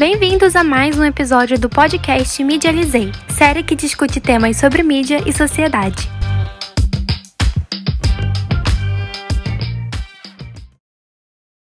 Bem-vindos 0.00 0.56
a 0.56 0.64
mais 0.64 0.98
um 0.98 1.04
episódio 1.04 1.58
do 1.58 1.68
podcast 1.68 2.42
Medializei, 2.42 3.12
série 3.28 3.62
que 3.62 3.76
discute 3.76 4.18
temas 4.18 4.56
sobre 4.56 4.82
mídia 4.82 5.18
e 5.28 5.30
sociedade. 5.30 6.08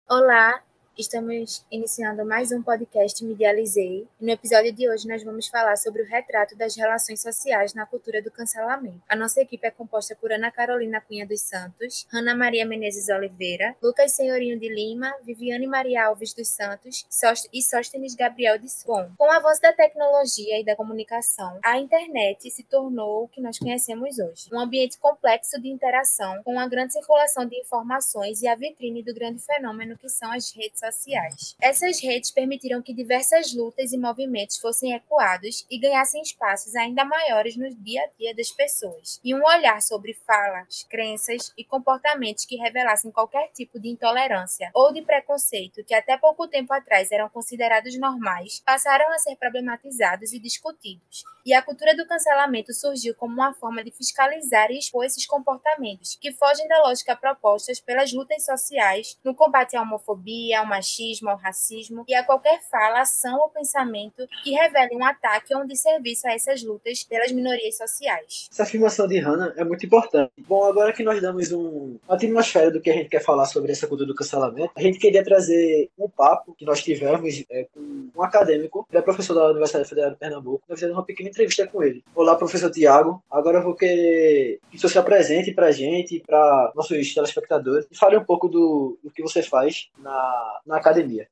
Olá, 0.09 0.61
Estamos 1.01 1.65
iniciando 1.71 2.27
mais 2.27 2.53
um 2.53 2.63
podcast 2.63 3.25
Medializei. 3.25 4.07
No 4.21 4.29
episódio 4.29 4.71
de 4.71 4.87
hoje, 4.87 5.09
nós 5.09 5.25
vamos 5.25 5.47
falar 5.47 5.77
sobre 5.77 6.03
o 6.03 6.07
retrato 6.07 6.55
das 6.55 6.77
relações 6.77 7.23
sociais 7.23 7.73
na 7.73 7.87
cultura 7.87 8.21
do 8.21 8.31
cancelamento. 8.31 9.01
A 9.09 9.17
nossa 9.17 9.41
equipe 9.41 9.67
é 9.67 9.71
composta 9.71 10.15
por 10.15 10.31
Ana 10.31 10.51
Carolina 10.51 11.01
Cunha 11.01 11.27
dos 11.27 11.41
Santos, 11.41 12.07
Ana 12.13 12.35
Maria 12.35 12.67
Menezes 12.67 13.09
Oliveira, 13.09 13.75
Lucas 13.83 14.13
Senhorinho 14.13 14.59
de 14.59 14.69
Lima, 14.69 15.11
Viviane 15.23 15.67
Maria 15.67 16.05
Alves 16.05 16.35
dos 16.35 16.49
Santos 16.49 17.07
e 17.51 17.63
Sóstenes 17.63 18.15
Gabriel 18.15 18.59
de 18.59 18.67
Bom, 18.85 19.11
com 19.17 19.25
o 19.25 19.33
avanço 19.33 19.63
da 19.63 19.73
tecnologia 19.73 20.61
e 20.61 20.65
da 20.67 20.77
comunicação, 20.77 21.59
a 21.65 21.79
internet 21.79 22.51
se 22.51 22.63
tornou 22.63 23.25
o 23.25 23.29
que 23.29 23.41
nós 23.41 23.59
conhecemos 23.59 24.19
hoje. 24.19 24.51
Um 24.53 24.61
ambiente 24.61 24.99
complexo 24.99 25.59
de 25.63 25.69
interação, 25.71 26.43
com 26.43 26.53
uma 26.53 26.69
grande 26.69 26.93
circulação 26.93 27.47
de 27.47 27.59
informações 27.59 28.43
e 28.43 28.49
a 28.49 28.55
vitrine 28.55 29.03
do 29.03 29.15
grande 29.15 29.41
fenômeno 29.41 29.97
que 29.97 30.11
são 30.11 30.31
as 30.31 30.55
redes 30.55 30.79
sociais 30.79 30.90
sociais. 30.95 31.57
Essas 31.61 32.01
redes 32.03 32.31
permitiram 32.31 32.83
que 32.83 32.95
diversas 32.95 33.55
lutas 33.55 33.93
e 33.93 33.99
movimentos 33.99 34.59
fossem 34.59 34.93
ecoados 34.93 35.67
e 35.71 35.79
ganhassem 35.79 36.23
espaços 36.23 36.75
ainda 36.75 37.05
maiores 37.05 37.57
no 37.57 37.73
dia 37.77 38.03
a 38.03 38.19
dia 38.19 38.35
das 38.35 38.51
pessoas, 38.51 39.21
e 39.25 39.35
um 39.35 39.45
olhar 39.45 39.81
sobre 39.83 40.15
falas, 40.27 40.87
crenças 40.89 41.53
e 41.57 41.65
comportamentos 41.65 42.45
que 42.45 42.57
revelassem 42.57 43.11
qualquer 43.11 43.49
tipo 43.49 43.79
de 43.79 43.89
intolerância 43.89 44.71
ou 44.75 44.93
de 44.93 45.03
preconceito 45.03 45.85
que 45.85 45.95
até 45.95 46.17
pouco 46.17 46.49
tempo 46.49 46.73
atrás 46.73 47.11
eram 47.11 47.29
considerados 47.29 47.99
normais, 47.99 48.63
passaram 48.65 49.11
a 49.13 49.19
ser 49.19 49.37
problematizados 49.37 50.33
e 50.33 50.39
discutidos. 50.39 51.25
E 51.45 51.55
a 51.55 51.63
cultura 51.63 51.97
do 51.97 52.07
cancelamento 52.07 52.73
surgiu 52.73 53.15
como 53.15 53.35
uma 53.35 53.55
forma 53.55 53.83
de 53.83 53.91
fiscalizar 53.91 54.71
e 54.71 54.79
expor 54.79 55.05
esses 55.05 55.27
comportamentos 55.27 56.17
que 56.21 56.33
fogem 56.33 56.69
da 56.69 56.83
lógica 56.83 57.17
propostas 57.17 57.81
pelas 57.81 58.13
lutas 58.13 58.45
sociais 58.45 59.19
no 59.25 59.35
combate 59.35 59.77
à 59.77 59.83
homofobia, 59.83 60.61
ao 60.61 60.67
machismo, 60.81 61.29
ao 61.29 61.37
racismo 61.37 62.05
e 62.09 62.15
a 62.15 62.25
qualquer 62.25 62.61
fala, 62.71 63.01
ação 63.01 63.39
ou 63.39 63.51
pensamento 63.51 64.27
que 64.43 64.53
revele 64.53 64.97
um 64.97 65.05
ataque 65.05 65.55
ou 65.55 65.63
um 65.63 65.67
desserviço 65.67 66.27
a 66.27 66.33
essas 66.33 66.63
lutas 66.63 67.05
pelas 67.05 67.31
minorias 67.31 67.77
sociais. 67.77 68.49
Essa 68.51 68.63
afirmação 68.63 69.07
de 69.07 69.19
Hannah 69.19 69.53
é 69.57 69.65
muito 69.65 69.85
importante. 69.85 70.33
Bom, 70.39 70.65
agora 70.65 70.93
que 70.93 71.03
nós 71.03 71.21
damos 71.21 71.53
um, 71.53 71.99
uma 72.09 72.17
atmosfera 72.17 72.71
do 72.71 72.81
que 72.81 72.91
a 72.91 72.95
gente 72.95 73.11
quer 73.11 73.23
falar 73.23 73.45
sobre 73.45 73.73
essa 73.73 73.87
cultura 73.87 74.09
do 74.09 74.15
cancelamento, 74.15 74.73
a 74.75 74.81
gente 74.81 74.99
queria 74.99 75.23
trazer 75.23 75.91
um 75.99 76.09
papo 76.09 76.55
que 76.55 76.65
nós 76.65 76.83
tivemos 76.83 77.45
é, 77.51 77.67
com 77.75 78.09
um 78.17 78.23
acadêmico, 78.23 78.87
ele 78.91 78.99
é 78.99 79.03
professor 79.03 79.35
da 79.35 79.49
Universidade 79.49 79.89
Federal 79.89 80.11
de 80.11 80.17
Pernambuco. 80.17 80.65
Nós 80.69 80.79
fizemos 80.79 80.97
uma 80.97 81.05
pequena 81.05 81.29
entrevista 81.29 81.67
com 81.67 81.83
ele. 81.83 82.03
Olá, 82.15 82.35
professor 82.37 82.71
Tiago. 82.71 83.23
Agora 83.31 83.59
eu 83.59 83.63
vou 83.63 83.75
querer 83.75 84.59
que 84.71 84.79
você 84.79 84.89
se 84.89 84.99
apresente 84.99 85.53
para 85.53 85.67
a 85.67 85.73
gente, 85.73 86.23
para 86.27 86.73
nossos 86.75 87.15
telespectadores, 87.15 87.87
e 87.91 87.97
fale 87.97 88.17
um 88.17 88.25
pouco 88.25 88.49
do, 88.49 88.99
do 89.03 89.11
que 89.11 89.23
você 89.23 89.43
faz 89.43 89.91
na, 89.99 90.60
na 90.67 90.77
academia. 90.77 91.27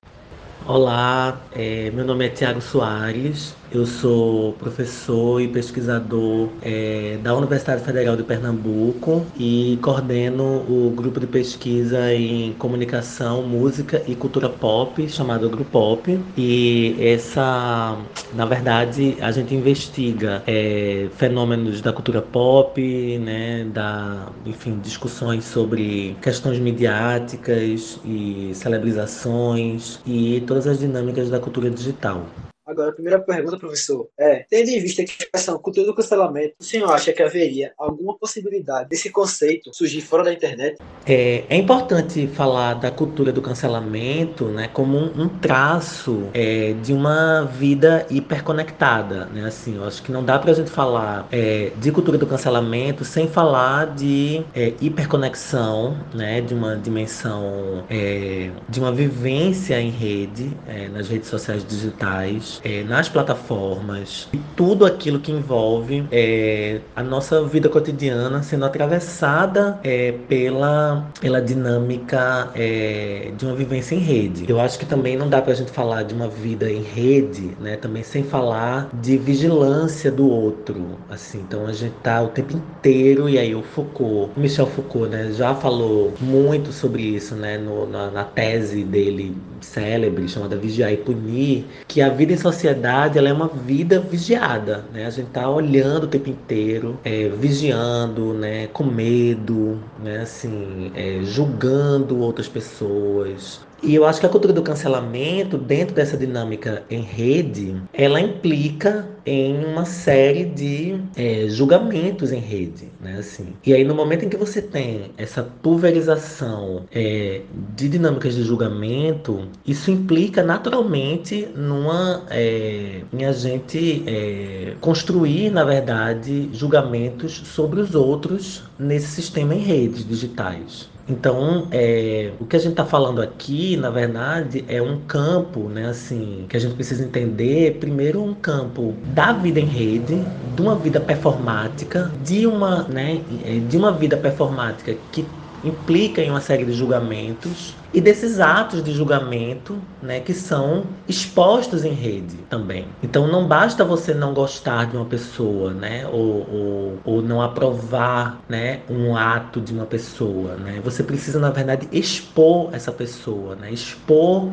Olá, 0.69 1.41
é, 1.51 1.91
meu 1.93 2.05
nome 2.05 2.27
é 2.27 2.29
Tiago 2.29 2.61
Soares, 2.61 3.57
eu 3.71 3.85
sou 3.85 4.55
professor 4.55 5.43
e 5.43 5.49
pesquisador 5.49 6.49
é, 6.63 7.19
da 7.23 7.35
Universidade 7.35 7.85
Federal 7.85 8.17
de 8.17 8.23
Pernambuco 8.23 9.27
e 9.39 9.79
coordeno 9.83 10.65
o 10.69 10.91
grupo 10.97 11.21
de 11.21 11.27
pesquisa 11.27 12.13
em 12.15 12.55
comunicação, 12.55 13.43
música 13.43 14.03
e 14.07 14.15
cultura 14.15 14.49
pop, 14.49 15.07
chamado 15.09 15.51
Grupo 15.51 15.71
Pop. 15.71 16.19
E 16.37 16.97
essa, 16.99 17.99
na 18.35 18.47
verdade, 18.47 19.19
a 19.21 19.31
gente 19.31 19.55
investiga 19.55 20.43
é, 20.47 21.09
fenômenos 21.17 21.83
da 21.83 21.93
cultura 21.93 22.23
pop, 22.23 23.19
né, 23.19 23.67
da, 23.73 24.29
enfim, 24.47 24.79
discussões 24.83 25.45
sobre 25.45 26.17
questões 26.23 26.59
midiáticas 26.59 28.01
e 28.03 28.51
celebrizações 28.55 30.01
e 30.07 30.43
todas 30.59 30.67
as 30.67 30.79
dinâmicas 30.81 31.31
da 31.31 31.39
cultura 31.39 31.71
digital. 31.71 32.27
Agora, 32.69 32.91
a 32.91 32.93
primeira 32.93 33.19
pergunta, 33.19 33.57
professor, 33.57 34.11
é: 34.19 34.45
tendo 34.51 34.69
em 34.69 34.79
vista 34.79 35.01
a 35.01 35.05
expressão 35.07 35.59
cultura 35.59 35.87
do 35.87 35.95
cancelamento, 35.95 36.55
o 36.61 36.63
senhor 36.63 36.93
acha 36.93 37.15
que 37.15 37.23
haveria 37.23 37.73
alguma 37.79 38.15
possibilidade 38.19 38.91
desse 38.91 39.09
conceito 39.09 39.73
surgir 39.73 40.03
fora 40.03 40.23
da 40.23 40.35
internet? 40.35 40.77
É, 41.07 41.45
é 41.49 41.57
importante 41.57 42.27
falar 42.27 42.75
da 42.75 42.91
cultura 42.91 43.33
do 43.33 43.41
cancelamento 43.41 44.45
né, 44.49 44.69
como 44.69 44.99
um, 44.99 45.23
um 45.23 45.29
traço 45.31 46.29
é, 46.35 46.75
de 46.75 46.93
uma 46.93 47.47
vida 47.47 48.07
hiperconectada. 48.11 49.25
Né? 49.27 49.47
Assim, 49.47 49.77
eu 49.77 49.85
acho 49.85 50.03
que 50.03 50.13
não 50.13 50.23
dá 50.23 50.39
para 50.39 50.51
a 50.51 50.55
gente 50.55 50.71
falar 50.71 51.27
é, 51.33 51.73
de 51.75 51.91
cultura 51.91 52.19
do 52.19 52.27
cancelamento 52.27 53.03
sem 53.03 53.27
falar 53.29 53.95
de 53.95 54.45
é, 54.55 54.75
hiperconexão, 54.79 55.97
né, 56.13 56.43
de 56.43 56.53
uma 56.53 56.77
dimensão, 56.77 57.87
é, 57.89 58.51
de 58.69 58.79
uma 58.79 58.93
vivência 58.93 59.81
em 59.81 59.89
rede, 59.89 60.55
é, 60.67 60.87
nas 60.89 61.09
redes 61.09 61.31
sociais 61.31 61.65
digitais 61.67 62.58
é, 62.65 62.83
nas 62.83 63.09
plataformas 63.09 64.29
e 64.33 64.39
tudo 64.57 64.85
aquilo 64.85 65.19
que 65.21 65.33
envolve 65.33 66.07
é, 66.11 66.81
a 66.95 67.03
nossa 67.03 67.45
vida 67.45 67.69
cotidiana 67.69 68.43
sendo 68.43 68.65
atravessada 68.65 69.79
é, 69.83 70.13
pela, 70.29 71.09
pela 71.21 71.41
dinâmica 71.41 72.51
é, 72.55 73.33
de 73.37 73.45
uma 73.45 73.55
vivência 73.55 73.95
em 73.95 73.99
rede. 73.99 74.45
Eu 74.49 74.61
acho 74.61 74.79
que 74.79 74.87
também 74.87 75.17
não 75.17 75.29
dá 75.29 75.41
para 75.41 75.53
a 75.53 75.57
gente 75.57 75.71
falar 75.71 76.03
de 76.03 76.15
uma 76.15 76.29
vida 76.29 76.71
em 76.71 76.83
rede, 76.83 77.57
né? 77.61 77.77
Também 77.77 78.03
sem 78.03 78.23
falar 78.23 78.89
de 78.93 79.17
vigilância 79.17 80.11
do 80.11 80.29
outro, 80.29 80.99
assim. 81.09 81.41
Então 81.41 81.67
a 81.67 81.73
gente 81.73 81.95
tá 82.03 82.23
o 82.23 82.29
tempo 82.29 82.57
inteiro 82.57 83.29
e 83.29 83.39
aí 83.39 83.55
o 83.55 83.63
Foucault, 83.63 84.33
Michel 84.39 84.67
Foucault, 84.67 85.11
né? 85.11 85.33
Já 85.33 85.55
falou 85.55 86.15
muito 86.21 86.73
sobre 86.73 87.03
isso, 87.03 87.35
né? 87.35 87.59
No, 87.59 87.87
na, 87.87 88.11
na 88.11 88.25
tese 88.25 88.85
dele 88.85 89.37
célebre 89.67 90.29
chamada 90.29 90.57
Vigiar 90.57 90.93
e 90.93 90.97
Punir, 90.97 91.65
que 91.87 92.01
a 92.01 92.09
vida 92.09 92.33
em 92.33 92.37
sociedade 92.37 93.19
ela 93.19 93.29
é 93.29 93.33
uma 93.33 93.49
vida 93.49 94.01
vigiada, 94.01 94.85
né? 94.93 95.07
A 95.07 95.11
gente 95.11 95.31
tá 95.31 95.49
olhando 95.49 96.05
o 96.05 96.09
tempo 96.09 96.29
inteiro, 96.31 96.99
é, 97.05 97.29
vigiando, 97.29 98.35
né? 98.35 98.67
Com 98.69 98.85
medo, 98.85 99.79
né? 100.03 100.21
Assim, 100.21 100.91
é, 100.95 101.21
julgando 101.23 102.19
outras 102.19 102.49
pessoas, 102.49 103.61
e 103.83 103.95
eu 103.95 104.05
acho 104.05 104.21
que 104.21 104.27
a 104.27 104.29
cultura 104.29 104.53
do 104.53 104.63
cancelamento, 104.63 105.57
dentro 105.57 105.95
dessa 105.95 106.17
dinâmica 106.17 106.83
em 106.91 107.01
rede, 107.01 107.81
ela 107.93 108.21
implica 108.21 109.07
em 109.25 109.65
uma 109.65 109.85
série 109.85 110.45
de 110.47 110.99
é, 111.15 111.47
julgamentos 111.49 112.33
em 112.33 112.41
rede, 112.41 112.89
né? 113.01 113.17
Assim. 113.19 113.55
E 113.65 113.75
aí, 113.75 113.85
no 113.85 113.95
momento 113.95 114.25
em 114.25 114.29
que 114.29 114.37
você 114.37 114.61
tem 114.63 115.13
essa 115.17 115.43
pulverização 115.43 116.87
é, 116.91 117.43
de 117.77 117.89
dinâmicas 117.89 118.35
de 118.35 118.43
julgamento, 118.43 119.47
isso 119.67 119.91
implica 119.91 120.43
naturalmente 120.43 121.47
numa 121.55 122.25
é, 122.31 123.03
em 123.13 123.25
a 123.25 123.33
gente 123.33 124.03
é, 124.07 124.75
construir, 124.81 125.51
na 125.51 125.65
verdade, 125.65 126.49
julgamentos 126.53 127.43
sobre 127.45 127.81
os 127.81 127.95
outros 127.95 128.65
nesse 128.79 129.09
sistema 129.09 129.55
em 129.55 129.61
redes 129.61 130.07
digitais. 130.07 130.89
Então, 131.09 131.69
é, 131.71 132.35
o 132.39 132.45
que 132.47 132.55
a 132.57 132.59
gente 132.59 132.73
está 132.73 132.85
falando 132.85 133.23
aqui, 133.23 133.79
na 133.79 133.91
verdade, 133.91 134.65
é 134.69 134.83
um 134.83 135.07
campo, 135.07 135.69
né, 135.71 135.87
assim, 135.89 136.47
que 136.49 136.57
a 136.57 136.61
gente 136.61 136.75
precisa 136.75 137.03
entender. 137.03 137.79
Primeiro, 137.79 138.23
um 138.23 138.35
campo 138.35 139.01
da 139.03 139.33
vida 139.33 139.59
em 139.59 139.65
rede, 139.67 140.31
de 140.43 140.61
uma 140.61 140.79
vida 140.79 141.01
performática, 141.01 142.15
de 142.23 142.47
uma, 142.47 142.87
né, 142.89 143.25
de 143.67 143.77
uma 143.77 143.91
vida 143.97 144.19
performática 144.19 144.95
que 145.11 145.38
implica 145.65 146.23
em 146.23 146.31
uma 146.31 146.41
série 146.41 146.65
de 146.65 146.73
julgamentos 146.73 147.75
e 147.93 148.01
desses 148.01 148.39
atos 148.39 148.83
de 148.83 148.93
julgamento, 148.93 149.79
né, 150.03 150.21
que 150.21 150.35
são 150.35 150.85
expostos 151.09 151.85
em 151.85 151.93
rede 151.93 152.37
também. 152.51 152.87
Então 153.03 153.27
não 153.27 153.47
basta 153.47 153.85
você 153.85 154.13
não 154.13 154.35
gostar 154.35 154.87
de 154.87 154.97
uma 154.97 155.07
pessoa, 155.07 155.73
né, 155.73 156.07
ou, 156.07 156.47
ou, 156.51 156.99
ou 157.05 157.23
não 157.23 157.41
aprovar, 157.41 158.39
né, 158.49 158.81
um 158.89 159.17
ato 159.17 159.61
de 159.61 159.73
uma 159.73 159.87
pessoa, 159.87 160.57
né. 160.57 160.81
Você 160.85 161.03
precisa 161.03 161.39
na 161.39 161.51
verdade 161.51 161.89
expor 161.91 162.71
essa 162.73 162.93
pessoa, 162.93 163.57
né, 163.57 163.73
expor 163.73 164.51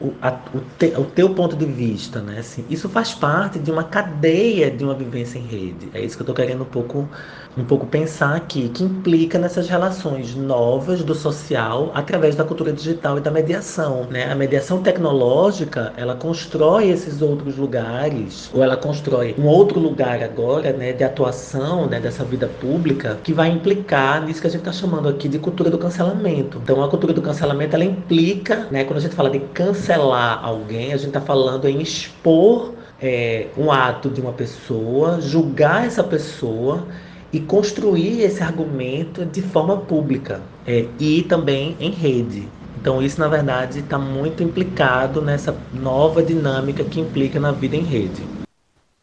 o, 0.00 0.14
a, 0.22 0.30
o, 0.54 0.60
te, 0.78 0.86
o, 0.96 1.04
teu 1.04 1.34
ponto 1.34 1.56
de 1.56 1.66
vista, 1.66 2.20
né? 2.20 2.38
Assim, 2.38 2.64
isso 2.70 2.88
faz 2.88 3.14
parte 3.14 3.58
de 3.58 3.70
uma 3.70 3.84
cadeia 3.84 4.70
de 4.70 4.84
uma 4.84 4.94
vivência 4.94 5.38
em 5.38 5.46
rede. 5.46 5.90
É 5.92 6.00
isso 6.00 6.16
que 6.16 6.22
eu 6.22 6.24
estou 6.24 6.34
querendo 6.34 6.62
um 6.62 6.66
pouco, 6.66 7.08
um 7.56 7.64
pouco 7.64 7.86
pensar 7.86 8.36
aqui, 8.36 8.68
que 8.68 8.84
implica 8.84 9.38
nessas 9.38 9.68
relações 9.68 10.34
novas 10.34 11.02
do 11.02 11.14
social 11.14 11.90
através 11.94 12.36
da 12.36 12.44
cultura 12.44 12.72
digital 12.72 13.18
e 13.18 13.20
da 13.20 13.30
mediação, 13.30 14.04
né? 14.10 14.30
A 14.30 14.34
mediação 14.34 14.82
tecnológica, 14.82 15.92
ela 15.96 16.14
constrói 16.14 16.88
esses 16.90 17.20
outros 17.20 17.56
lugares, 17.56 18.50
ou 18.54 18.62
ela 18.62 18.76
constrói 18.76 19.34
um 19.38 19.46
outro 19.46 19.80
lugar 19.80 20.22
agora, 20.22 20.72
né, 20.72 20.92
de 20.92 21.02
atuação, 21.02 21.86
né, 21.86 22.00
dessa 22.00 22.24
vida 22.24 22.48
pública, 22.60 23.18
que 23.22 23.32
vai 23.32 23.48
implicar 23.50 24.24
nisso 24.24 24.40
que 24.40 24.46
a 24.46 24.50
gente 24.50 24.60
está 24.60 24.72
chamando 24.72 25.08
aqui 25.08 25.28
de 25.28 25.38
cultura 25.38 25.70
do 25.70 25.78
cancelamento. 25.78 26.60
Então, 26.62 26.82
a 26.82 26.88
cultura 26.88 27.12
do 27.12 27.22
cancelamento, 27.22 27.74
ela 27.74 27.84
implica, 27.84 28.66
né, 28.70 28.84
quando 28.84 28.98
a 28.98 29.02
gente 29.02 29.14
fala 29.14 29.30
de 29.30 29.40
cancelar 29.40 30.44
alguém, 30.44 30.92
a 30.92 30.96
gente 30.96 31.08
está 31.08 31.20
falando 31.20 31.66
em 31.66 31.80
expor 31.80 32.74
é, 33.00 33.46
um 33.56 33.70
ato 33.70 34.08
de 34.10 34.20
uma 34.20 34.32
pessoa, 34.32 35.20
julgar 35.20 35.86
essa 35.86 36.02
pessoa 36.02 36.86
e 37.32 37.40
construir 37.40 38.22
esse 38.22 38.42
argumento 38.42 39.24
de 39.24 39.42
forma 39.42 39.76
pública 39.76 40.42
é, 40.66 40.86
e 40.98 41.22
também 41.22 41.76
em 41.78 41.90
rede. 41.90 42.48
Então, 42.80 43.02
isso, 43.02 43.18
na 43.20 43.28
verdade, 43.28 43.80
está 43.80 43.98
muito 43.98 44.42
implicado 44.42 45.20
nessa 45.20 45.56
nova 45.72 46.22
dinâmica 46.22 46.84
que 46.84 47.00
implica 47.00 47.40
na 47.40 47.50
vida 47.50 47.76
em 47.76 47.82
rede. 47.82 48.22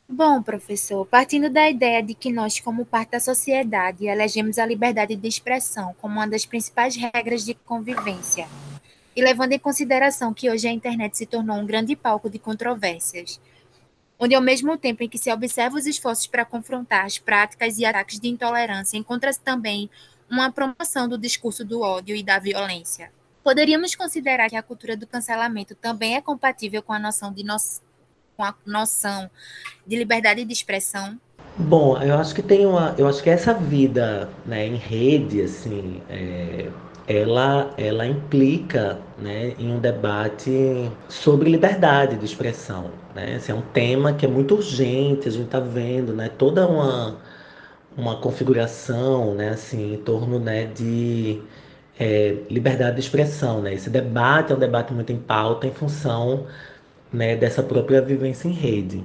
Bom, 0.08 0.42
professor, 0.42 1.06
partindo 1.06 1.50
da 1.50 1.70
ideia 1.70 2.02
de 2.02 2.14
que 2.14 2.32
nós, 2.32 2.60
como 2.60 2.86
parte 2.86 3.12
da 3.12 3.20
sociedade, 3.20 4.08
elegemos 4.08 4.58
a 4.58 4.66
liberdade 4.66 5.16
de 5.16 5.28
expressão 5.28 5.94
como 6.00 6.16
uma 6.16 6.28
das 6.28 6.46
principais 6.46 6.96
regras 6.96 7.44
de 7.44 7.54
convivência, 7.54 8.48
e 9.16 9.22
levando 9.22 9.54
em 9.54 9.60
consideração 9.60 10.34
que 10.34 10.50
hoje 10.50 10.68
a 10.68 10.72
internet 10.72 11.18
se 11.18 11.26
tornou 11.26 11.58
um 11.58 11.66
grande 11.66 11.96
palco 11.96 12.30
de 12.30 12.38
controvérsias, 12.38 13.42
onde, 14.20 14.36
ao 14.36 14.42
mesmo 14.42 14.78
tempo 14.78 15.04
em 15.04 15.10
que 15.10 15.18
se 15.18 15.32
observa 15.32 15.78
os 15.78 15.86
esforços 15.86 16.28
para 16.28 16.46
confrontar 16.46 17.06
as 17.06 17.18
práticas 17.18 17.78
e 17.78 17.86
ataques 17.86 18.20
de 18.20 18.28
intolerância, 18.28 18.98
encontra-se 18.98 19.40
também 19.40 19.90
uma 20.30 20.52
promoção 20.52 21.08
do 21.08 21.18
discurso 21.18 21.64
do 21.64 21.82
ódio 21.82 22.16
e 22.16 22.24
da 22.24 22.40
violência. 22.40 23.12
Poderíamos 23.44 23.94
considerar 23.94 24.50
que 24.50 24.56
a 24.56 24.64
cultura 24.64 24.98
do 24.98 25.06
cancelamento 25.06 25.76
também 25.76 26.16
é 26.16 26.22
compatível 26.22 26.82
com 26.82 26.94
a 26.94 27.00
noção 27.00 27.32
de, 27.32 27.44
no... 27.44 27.56
com 28.36 28.44
a 28.44 28.56
noção 28.66 29.30
de 29.86 29.96
liberdade 29.96 30.44
de 30.44 30.52
expressão? 30.52 31.20
Bom, 31.58 32.02
eu 32.02 32.16
acho 32.16 32.34
que 32.34 32.42
tem 32.42 32.66
uma, 32.66 32.96
eu 32.98 33.08
acho 33.08 33.22
que 33.22 33.30
essa 33.30 33.54
vida, 33.54 34.30
né, 34.46 34.68
em 34.68 34.76
rede, 34.76 35.42
assim, 35.42 36.02
é, 36.10 36.70
ela, 37.08 37.74
ela 37.78 38.06
implica 38.08 39.00
né, 39.18 39.54
em 39.60 39.72
um 39.72 39.80
debate 39.80 40.92
sobre 41.08 41.50
liberdade 41.50 42.18
de 42.18 42.26
expressão. 42.26 42.92
Né? 43.14 43.36
Esse 43.36 43.52
é 43.52 43.54
um 43.54 43.62
tema 43.62 44.14
que 44.14 44.26
é 44.26 44.30
muito 44.30 44.56
urgente, 44.56 45.28
a 45.28 45.32
gente 45.32 45.46
está 45.46 45.60
vendo 45.60 46.14
né, 46.14 46.30
toda 46.30 46.68
uma, 46.68 47.18
uma 47.96 48.18
configuração 48.18 49.36
né, 49.36 49.50
assim, 49.50 49.94
em 49.94 49.98
torno 49.98 50.40
né, 50.40 50.66
de 50.66 51.42
é, 52.00 52.38
liberdade 52.50 52.96
de 52.96 53.02
expressão. 53.02 53.62
Né? 53.62 53.76
Esse 53.76 53.90
debate 53.90 54.52
é 54.52 54.56
um 54.56 54.60
debate 54.60 54.92
muito 54.92 55.12
em 55.12 55.20
pauta 55.20 55.68
em 55.68 55.72
função 55.72 56.48
né, 57.14 57.36
dessa 57.36 57.62
própria 57.62 58.02
vivência 58.02 58.48
em 58.48 58.54
rede. 58.54 59.04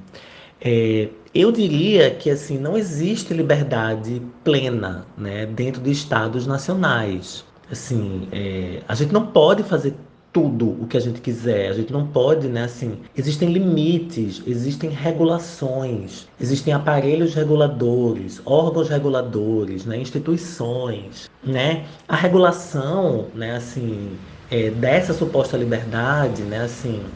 É, 0.63 1.09
eu 1.35 1.53
diria 1.53 2.11
que 2.11 2.29
assim 2.31 2.59
não 2.59 2.77
existe 2.77 3.33
liberdade 3.33 4.21
plena 4.43 5.07
né, 5.17 5.47
dentro 5.47 5.81
de 5.81 5.91
estados 5.91 6.47
nacionais 6.47 7.45
assim, 7.71 8.29
é, 8.33 8.83
a 8.89 8.95
gente 8.95 9.13
não 9.13 9.27
pode 9.27 9.63
fazer 9.63 9.95
tudo 10.33 10.71
o 10.81 10.87
que 10.87 10.97
a 10.97 11.01
gente 11.01 11.21
quiser. 11.21 11.69
A 11.69 11.73
gente 11.73 11.93
não 11.93 12.07
pode, 12.07 12.49
né? 12.49 12.65
Assim, 12.65 13.01
existem 13.17 13.53
limites, 13.53 14.43
existem 14.47 14.91
regulações, 14.91 16.29
existem 16.41 16.73
aparelhos 16.73 17.35
reguladores, 17.35 18.41
órgãos 18.45 18.89
reguladores, 18.89 19.85
né? 19.85 19.99
Instituições, 19.99 21.29
né? 21.43 21.87
A 22.09 22.17
regulação, 22.17 23.31
né? 23.35 23.57
Assim, 23.57 24.21
é, 24.51 24.71
dessa 24.71 25.13
suposta 25.13 25.57
liberdade, 25.57 26.45
né? 26.45 26.63
Assim, 26.63 27.13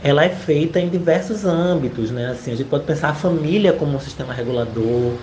ela 0.00 0.24
é 0.24 0.30
feita 0.30 0.80
em 0.80 0.88
diversos 0.88 1.44
âmbitos, 1.44 2.10
né? 2.10 2.30
Assim, 2.30 2.52
a 2.52 2.56
gente 2.56 2.68
pode 2.68 2.84
pensar 2.84 3.10
a 3.10 3.14
família 3.14 3.72
como 3.72 3.96
um 3.96 4.00
sistema 4.00 4.32
regulador. 4.32 5.20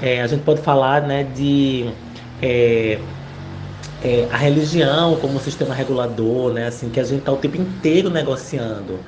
É, 0.00 0.20
a 0.22 0.26
gente 0.26 0.42
pode 0.42 0.62
falar, 0.62 1.02
né? 1.06 1.24
De 1.24 1.96
é, 2.40 3.04
é, 4.04 4.28
a 4.30 4.36
religião 4.36 5.16
como 5.16 5.38
sistema 5.40 5.74
regulador, 5.74 6.52
né? 6.52 6.66
Assim, 6.66 6.90
que 6.90 7.00
a 7.00 7.04
gente 7.04 7.20
está 7.20 7.32
o 7.32 7.36
tempo 7.36 7.56
inteiro 7.56 8.10
negociando. 8.10 8.98